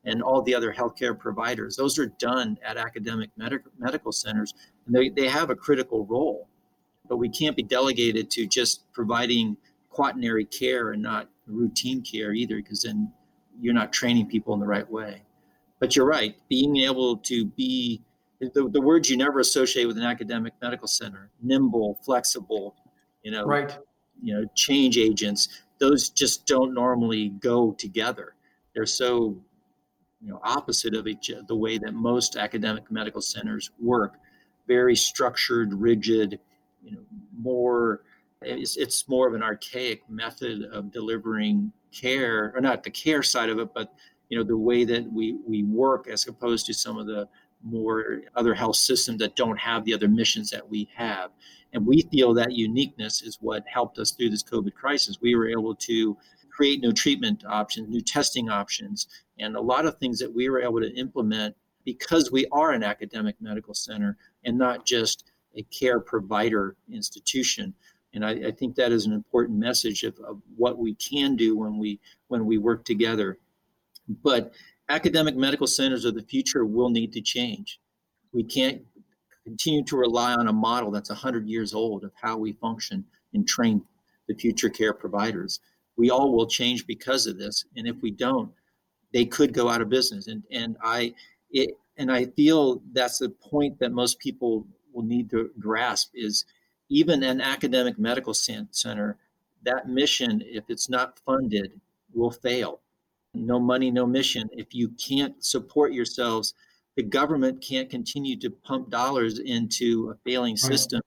and 0.06 0.22
all 0.22 0.40
the 0.40 0.54
other 0.54 0.72
healthcare 0.72 1.18
providers. 1.18 1.76
Those 1.76 1.98
are 1.98 2.06
done 2.06 2.56
at 2.64 2.76
academic 2.76 3.30
medical 3.36 3.70
medical 3.78 4.12
centers, 4.12 4.54
and 4.86 4.94
they, 4.94 5.10
they 5.10 5.28
have 5.28 5.50
a 5.50 5.54
critical 5.54 6.06
role. 6.06 6.48
But 7.08 7.18
we 7.18 7.28
can't 7.28 7.56
be 7.56 7.62
delegated 7.62 8.30
to 8.32 8.46
just 8.46 8.90
providing 8.92 9.56
quaternary 9.90 10.44
care 10.44 10.92
and 10.92 11.02
not 11.02 11.28
routine 11.46 12.02
care 12.02 12.32
either, 12.32 12.56
because 12.56 12.82
then 12.82 13.12
you're 13.60 13.74
not 13.74 13.92
training 13.92 14.26
people 14.26 14.54
in 14.54 14.60
the 14.60 14.66
right 14.66 14.88
way. 14.90 15.22
But 15.78 15.94
you're 15.94 16.06
right, 16.06 16.36
being 16.48 16.76
able 16.78 17.18
to 17.18 17.44
be 17.44 18.02
the, 18.40 18.68
the 18.70 18.80
words 18.80 19.08
you 19.10 19.16
never 19.16 19.40
associate 19.40 19.86
with 19.86 19.96
an 19.96 20.04
academic 20.04 20.54
medical 20.60 20.88
center 20.88 21.30
nimble, 21.42 21.98
flexible, 22.04 22.76
you 23.22 23.30
know, 23.30 23.44
right. 23.44 23.76
you 24.22 24.34
know, 24.34 24.44
change 24.54 24.98
agents, 24.98 25.48
those 25.78 26.10
just 26.10 26.46
don't 26.46 26.74
normally 26.74 27.30
go 27.40 27.72
together. 27.72 28.34
They're 28.74 28.86
so 28.86 29.36
you 30.26 30.32
know 30.32 30.40
opposite 30.42 30.94
of 30.94 31.06
each 31.06 31.30
the 31.46 31.54
way 31.54 31.78
that 31.78 31.94
most 31.94 32.36
academic 32.36 32.90
medical 32.90 33.20
centers 33.20 33.70
work. 33.80 34.14
Very 34.66 34.96
structured 34.96 35.72
rigid 35.72 36.40
you 36.82 36.92
know 36.92 37.02
more 37.38 38.02
it's, 38.42 38.76
it's 38.76 39.08
more 39.08 39.28
of 39.28 39.34
an 39.34 39.42
archaic 39.42 40.02
method 40.10 40.64
of 40.72 40.92
delivering 40.92 41.72
care 41.92 42.52
or 42.54 42.60
not 42.60 42.82
the 42.82 42.90
care 42.90 43.22
side 43.22 43.48
of 43.48 43.58
it 43.58 43.72
but 43.72 43.94
you 44.28 44.36
know 44.36 44.44
the 44.44 44.58
way 44.58 44.84
that 44.84 45.10
we 45.10 45.38
we 45.46 45.62
work 45.62 46.08
as 46.08 46.26
opposed 46.26 46.66
to 46.66 46.74
some 46.74 46.98
of 46.98 47.06
the 47.06 47.28
more 47.62 48.22
other 48.34 48.54
health 48.54 48.76
systems 48.76 49.18
that 49.18 49.36
don't 49.36 49.58
have 49.58 49.84
the 49.84 49.94
other 49.94 50.08
missions 50.08 50.50
that 50.50 50.68
we 50.68 50.88
have. 50.94 51.30
And 51.72 51.86
we 51.86 52.02
feel 52.12 52.32
that 52.34 52.52
uniqueness 52.52 53.22
is 53.22 53.38
what 53.40 53.64
helped 53.66 53.98
us 53.98 54.12
through 54.12 54.30
this 54.30 54.42
covid 54.42 54.74
crisis. 54.74 55.18
We 55.20 55.34
were 55.34 55.48
able 55.48 55.74
to 55.74 56.16
create 56.56 56.80
new 56.80 56.92
treatment 56.92 57.44
options, 57.46 57.86
new 57.88 58.00
testing 58.00 58.48
options, 58.48 59.08
and 59.38 59.56
a 59.56 59.60
lot 59.60 59.84
of 59.84 59.98
things 59.98 60.18
that 60.18 60.34
we 60.34 60.48
were 60.48 60.62
able 60.62 60.80
to 60.80 60.94
implement 60.96 61.54
because 61.84 62.32
we 62.32 62.46
are 62.50 62.72
an 62.72 62.82
academic 62.82 63.36
medical 63.40 63.74
center 63.74 64.16
and 64.44 64.56
not 64.56 64.86
just 64.86 65.24
a 65.54 65.62
care 65.64 66.00
provider 66.00 66.74
institution. 66.90 67.74
And 68.14 68.24
I, 68.24 68.30
I 68.30 68.50
think 68.50 68.74
that 68.76 68.90
is 68.90 69.04
an 69.04 69.12
important 69.12 69.58
message 69.58 70.02
of, 70.02 70.18
of 70.20 70.40
what 70.56 70.78
we 70.78 70.94
can 70.94 71.36
do 71.36 71.56
when 71.56 71.78
we 71.78 72.00
when 72.28 72.46
we 72.46 72.56
work 72.56 72.84
together. 72.86 73.38
But 74.22 74.54
academic 74.88 75.36
medical 75.36 75.66
centers 75.66 76.06
of 76.06 76.14
the 76.14 76.22
future 76.22 76.64
will 76.64 76.88
need 76.88 77.12
to 77.12 77.20
change. 77.20 77.80
We 78.32 78.44
can't 78.44 78.80
continue 79.44 79.84
to 79.84 79.96
rely 79.96 80.34
on 80.34 80.48
a 80.48 80.52
model 80.52 80.90
that's 80.90 81.10
100 81.10 81.46
years 81.46 81.74
old 81.74 82.02
of 82.02 82.12
how 82.20 82.38
we 82.38 82.52
function 82.54 83.04
and 83.34 83.46
train 83.46 83.82
the 84.26 84.34
future 84.34 84.70
care 84.70 84.94
providers 84.94 85.60
we 85.96 86.10
all 86.10 86.32
will 86.32 86.46
change 86.46 86.86
because 86.86 87.26
of 87.26 87.38
this 87.38 87.64
and 87.76 87.86
if 87.86 87.96
we 88.02 88.10
don't 88.10 88.50
they 89.12 89.24
could 89.24 89.54
go 89.54 89.68
out 89.68 89.80
of 89.80 89.88
business. 89.88 90.26
And 90.26 90.42
and 90.50 90.76
i 90.82 91.14
it 91.50 91.70
and 91.96 92.10
i 92.10 92.24
feel 92.24 92.82
that's 92.92 93.18
the 93.18 93.30
point 93.30 93.78
that 93.78 93.92
most 93.92 94.18
people 94.18 94.66
will 94.92 95.04
need 95.04 95.30
to 95.30 95.50
grasp 95.58 96.10
is 96.14 96.44
even 96.88 97.22
an 97.22 97.40
academic 97.40 97.98
medical 97.98 98.34
center 98.34 99.16
that 99.62 99.88
mission 99.88 100.42
if 100.44 100.64
it's 100.68 100.88
not 100.88 101.18
funded 101.26 101.80
will 102.14 102.30
fail. 102.30 102.80
No 103.34 103.58
money 103.58 103.90
no 103.90 104.06
mission. 104.06 104.48
If 104.52 104.74
you 104.74 104.88
can't 104.90 105.42
support 105.44 105.92
yourselves 105.92 106.54
the 106.96 107.02
government 107.02 107.60
can't 107.60 107.90
continue 107.90 108.36
to 108.38 108.50
pump 108.50 108.90
dollars 108.90 109.38
into 109.38 110.10
a 110.10 110.14
failing 110.28 110.56
system 110.56 111.02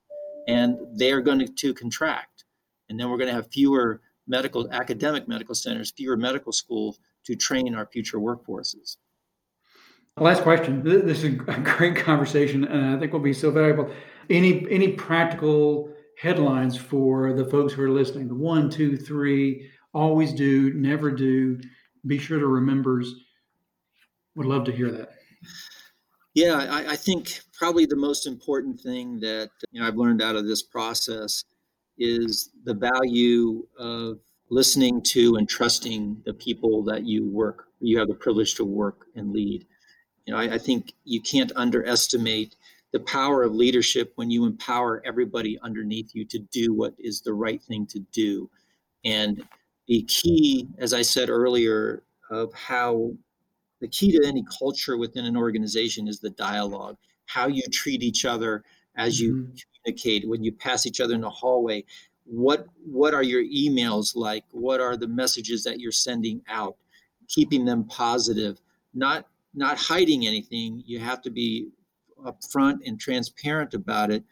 and 0.48 0.78
they're 0.94 1.22
going 1.22 1.40
to, 1.40 1.48
to 1.48 1.74
contract. 1.74 2.46
And 2.90 3.00
then 3.00 3.10
we're 3.10 3.18
going 3.18 3.28
to 3.28 3.34
have 3.34 3.52
fewer 3.52 4.02
medical 4.30 4.72
academic 4.72 5.28
medical 5.28 5.56
centers, 5.56 5.92
fewer 5.92 6.16
medical 6.16 6.54
schools 6.54 7.00
to 7.26 7.36
train 7.36 7.76
our 7.76 7.88
future 7.88 8.20
workforces. 8.20 8.98
Last 10.18 10.44
question. 10.44 10.84
This 10.84 11.24
is 11.24 11.26
a 11.26 11.30
great 11.30 11.96
conversation, 11.96 12.66
and 12.66 12.96
I 12.96 13.00
think 13.00 13.14
will 13.14 13.20
be 13.20 13.34
so 13.34 13.52
valuable. 13.52 13.92
Any 14.30 14.70
any 14.70 14.90
practical 14.90 15.94
headlines 16.18 16.76
for 16.78 17.34
the 17.34 17.46
folks 17.46 17.74
who 17.74 17.84
are 17.84 17.90
listening? 17.90 18.28
The 18.28 18.36
one, 18.36 18.70
two, 18.70 18.98
three, 18.98 19.70
always 19.94 20.34
do, 20.34 20.74
never 20.74 21.12
do. 21.12 21.60
Be 22.06 22.18
sure 22.18 22.40
to 22.40 22.48
remembers. 22.48 23.14
Would 24.36 24.46
love 24.46 24.66
to 24.66 24.72
hear 24.72 24.92
that. 24.92 25.12
Yeah, 26.34 26.68
I, 26.70 26.92
I 26.92 26.96
think 26.96 27.42
probably 27.54 27.86
the 27.86 27.96
most 27.96 28.28
important 28.28 28.80
thing 28.80 29.20
that 29.22 29.50
you 29.72 29.82
know 29.82 29.88
I've 29.88 29.96
learned 29.96 30.22
out 30.22 30.36
of 30.36 30.46
this 30.46 30.64
process 30.64 31.44
is 32.00 32.52
the 32.64 32.74
value 32.74 33.66
of 33.78 34.20
listening 34.50 35.02
to 35.02 35.36
and 35.36 35.48
trusting 35.48 36.22
the 36.26 36.34
people 36.34 36.84
that 36.84 37.04
you 37.04 37.30
work 37.30 37.66
you 37.82 37.98
have 37.98 38.08
the 38.08 38.14
privilege 38.14 38.56
to 38.56 38.66
work 38.66 39.06
and 39.16 39.32
lead. 39.32 39.66
You 40.26 40.34
know 40.34 40.40
I, 40.40 40.56
I, 40.56 40.58
think 40.58 40.94
you 41.06 41.22
can't 41.22 41.52
underestimate 41.56 42.56
the 42.92 43.00
power 43.00 43.44
of 43.44 43.54
leadership 43.54 44.12
when 44.16 44.30
you 44.30 44.46
empower 44.46 45.02
everybody 45.06 45.60
underneath 45.62 46.14
you 46.14 46.26
to 46.26 46.40
do 46.40 46.74
what 46.74 46.94
is 46.98 47.22
the 47.22 47.34
right 47.34 47.62
thing 47.62 47.86
to 47.88 48.00
do. 48.12 48.50
And 49.06 49.44
the 49.90 50.04
key 50.04 50.68
as 50.78 50.94
i 50.94 51.02
said 51.02 51.30
earlier 51.30 52.04
of 52.30 52.54
how 52.54 53.12
the 53.82 53.88
key 53.88 54.12
to 54.12 54.26
any 54.26 54.46
culture 54.58 54.98
within 54.98 55.26
an 55.26 55.36
organization 55.36 56.08
is 56.08 56.20
the 56.20 56.30
dialogue 56.30 56.96
how 57.26 57.48
you 57.48 57.64
treat 57.72 58.04
each 58.04 58.24
other 58.24 58.64
as 59.00 59.20
you 59.20 59.34
mm-hmm. 59.34 59.56
communicate 59.84 60.30
when 60.30 60.44
you 60.44 60.52
pass 60.52 60.86
each 60.86 61.02
other 61.02 61.16
in 61.16 61.22
the 61.22 61.30
hallway 61.30 61.84
what 62.30 62.68
what 62.86 63.14
are 63.16 63.24
your 63.24 63.44
emails 63.44 64.16
like? 64.16 64.44
What 64.52 64.80
are 64.80 64.96
the 64.96 65.08
messages 65.08 65.64
that 65.64 65.80
you're 65.80 65.92
sending 65.92 66.42
out? 66.48 66.78
Keeping 67.28 67.66
them 67.66 67.86
positive 67.86 68.62
not 68.94 69.26
not 69.56 69.78
hiding 69.78 70.28
anything. 70.28 70.84
You 70.86 71.00
have 71.00 71.22
to 71.24 71.32
be 71.32 71.70
upfront 72.24 72.80
and 72.86 73.00
transparent 73.00 73.74
about 73.74 74.12
it 74.12 74.24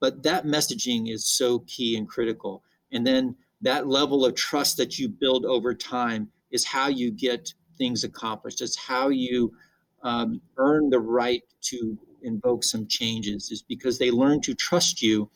but 0.00 0.22
that 0.24 0.44
messaging 0.44 1.10
is 1.10 1.24
so 1.26 1.60
key 1.60 1.96
and 1.96 2.06
critical. 2.06 2.62
And 2.92 3.06
then 3.06 3.34
that 3.62 3.86
level 3.86 4.26
of 4.26 4.34
trust 4.34 4.76
that 4.76 4.98
you 4.98 5.08
build 5.08 5.46
over 5.46 5.74
time 5.74 6.28
is 6.50 6.66
how 6.66 6.88
you 6.88 7.10
get 7.10 7.54
things 7.78 8.04
accomplished. 8.04 8.60
It's 8.60 8.76
how 8.76 9.08
you 9.08 9.52
um, 10.06 10.40
earn 10.56 10.90
the 10.90 11.00
right 11.00 11.42
to 11.62 11.98
invoke 12.22 12.64
some 12.64 12.86
changes 12.86 13.50
is 13.50 13.62
because 13.62 13.98
they 13.98 14.10
learn 14.10 14.40
to 14.40 14.54
trust 14.54 15.02
you 15.02 15.30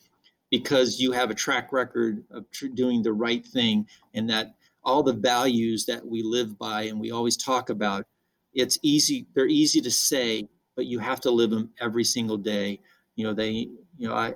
because 0.49 0.99
you 0.99 1.11
have 1.11 1.29
a 1.29 1.35
track 1.35 1.71
record 1.71 2.23
of 2.31 2.49
tr- 2.51 2.67
doing 2.67 3.01
the 3.01 3.13
right 3.13 3.45
thing 3.45 3.87
and 4.13 4.29
that 4.29 4.55
all 4.83 5.03
the 5.03 5.13
values 5.13 5.85
that 5.85 6.05
we 6.05 6.23
live 6.23 6.57
by 6.57 6.83
and 6.83 6.99
we 6.99 7.11
always 7.11 7.37
talk 7.37 7.69
about 7.69 8.05
it's 8.53 8.79
easy 8.81 9.27
they're 9.35 9.47
easy 9.47 9.79
to 9.81 9.91
say 9.91 10.47
but 10.75 10.85
you 10.85 10.99
have 10.99 11.21
to 11.21 11.31
live 11.31 11.51
them 11.51 11.69
every 11.79 12.03
single 12.03 12.37
day 12.37 12.79
you 13.15 13.25
know 13.25 13.33
they 13.33 13.67
you 13.97 14.07
know, 14.07 14.15
I 14.15 14.33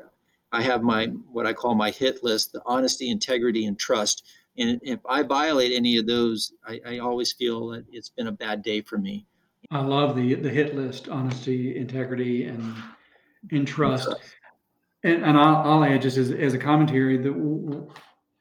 I 0.51 0.61
have 0.61 0.83
my 0.83 1.07
what 1.31 1.47
I 1.47 1.53
call 1.53 1.75
my 1.75 1.89
hit 1.91 2.23
list: 2.23 2.53
the 2.53 2.61
honesty, 2.65 3.09
integrity, 3.09 3.65
and 3.65 3.77
trust. 3.77 4.23
And 4.57 4.79
if 4.83 4.99
I 5.09 5.23
violate 5.23 5.73
any 5.73 5.97
of 5.97 6.07
those, 6.07 6.53
I, 6.65 6.79
I 6.85 6.97
always 6.99 7.33
feel 7.33 7.69
that 7.69 7.85
it's 7.91 8.09
been 8.09 8.27
a 8.27 8.31
bad 8.31 8.61
day 8.61 8.81
for 8.81 8.97
me. 8.97 9.25
I 9.71 9.81
love 9.81 10.15
the 10.15 10.35
the 10.35 10.49
hit 10.49 10.75
list: 10.75 11.09
honesty, 11.09 11.75
integrity, 11.75 12.45
and 12.45 12.75
and 13.51 13.67
trust. 13.67 14.07
And, 15.03 15.23
and 15.23 15.37
I'll, 15.37 15.57
I'll 15.57 15.83
add 15.83 16.01
just 16.01 16.17
as, 16.17 16.31
as 16.31 16.55
a 16.55 16.57
commentary 16.57 17.17
that 17.17 17.29
w- 17.29 17.87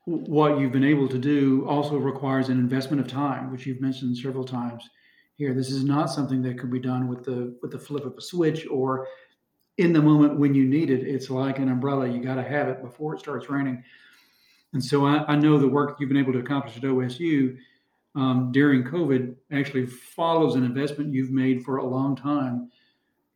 what 0.07 0.59
you've 0.59 0.73
been 0.73 0.85
able 0.85 1.09
to 1.09 1.19
do 1.19 1.67
also 1.69 1.97
requires 1.97 2.49
an 2.49 2.59
investment 2.59 3.01
of 3.01 3.09
time, 3.09 3.53
which 3.53 3.67
you've 3.67 3.83
mentioned 3.83 4.17
several 4.17 4.45
times 4.45 4.89
here. 5.37 5.53
This 5.53 5.71
is 5.71 5.85
not 5.85 6.07
something 6.07 6.41
that 6.43 6.59
could 6.59 6.71
be 6.71 6.81
done 6.81 7.09
with 7.09 7.25
the 7.25 7.57
with 7.63 7.71
the 7.71 7.79
flip 7.79 8.05
of 8.05 8.15
a 8.17 8.21
switch 8.21 8.67
or 8.71 9.07
in 9.77 9.93
the 9.93 10.03
moment 10.03 10.39
when 10.39 10.55
you 10.55 10.65
need 10.65 10.91
it. 10.91 11.07
It's 11.07 11.31
like 11.31 11.59
an 11.59 11.69
umbrella; 11.69 12.09
you 12.09 12.23
got 12.23 12.37
to 12.37 12.43
have 12.43 12.69
it 12.69 12.83
before 12.83 13.15
it 13.15 13.21
starts 13.21 13.49
raining. 13.49 13.83
And 14.73 14.85
so 14.85 15.07
I, 15.07 15.25
I, 15.29 15.37
know 15.37 15.57
the 15.57 15.69
work 15.69 15.99
you've 16.01 16.09
been 16.09 16.19
able 16.19 16.33
to 16.33 16.41
accomplish 16.41 16.77
at 16.77 16.83
OSU 16.83 17.57
um, 18.15 18.53
during 18.53 18.85
COVID 18.85 19.35
actually 19.53 19.87
follows 19.87 20.55
an 20.55 20.65
investment 20.65 21.13
you've 21.13 21.31
made 21.31 21.65
for 21.65 21.79
a 21.79 21.85
long 21.85 22.15
time 22.15 22.71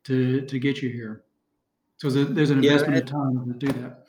to 0.05 0.41
to 0.41 0.59
get 0.59 0.81
you 0.81 0.89
here. 0.89 1.23
So 1.97 2.09
there's 2.09 2.49
an 2.49 2.63
investment 2.63 2.93
yeah, 2.95 3.01
of 3.01 3.05
time 3.05 3.53
to 3.53 3.67
do 3.67 3.79
that. 3.79 4.05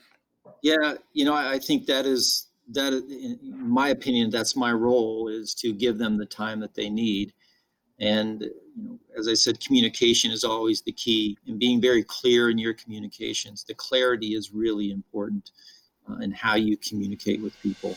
Yeah, 0.63 0.95
you 1.13 1.25
know, 1.25 1.35
I 1.35 1.59
think 1.59 1.87
that 1.87 2.07
is 2.07 2.49
that. 2.71 2.93
In 2.93 3.39
my 3.69 3.89
opinion, 3.89 4.31
that's 4.31 4.55
my 4.55 4.73
role 4.73 5.29
is 5.29 5.55
to 5.57 5.73
give 5.73 5.99
them 5.99 6.17
the 6.17 6.27
time 6.27 6.61
that 6.61 6.75
they 6.75 6.89
need, 6.89 7.33
and 7.99 8.43
you 8.43 8.85
know, 8.85 8.99
as 9.19 9.27
I 9.27 9.35
said, 9.35 9.59
communication 9.59 10.31
is 10.31 10.45
always 10.45 10.83
the 10.83 10.93
key, 10.93 11.37
and 11.47 11.59
being 11.59 11.81
very 11.81 12.05
clear 12.05 12.51
in 12.51 12.59
your 12.59 12.75
communications. 12.75 13.65
The 13.65 13.75
clarity 13.75 14.35
is 14.35 14.53
really 14.53 14.93
important 14.93 15.51
uh, 16.09 16.19
in 16.19 16.31
how 16.31 16.55
you 16.55 16.77
communicate 16.77 17.43
with 17.43 17.61
people. 17.61 17.97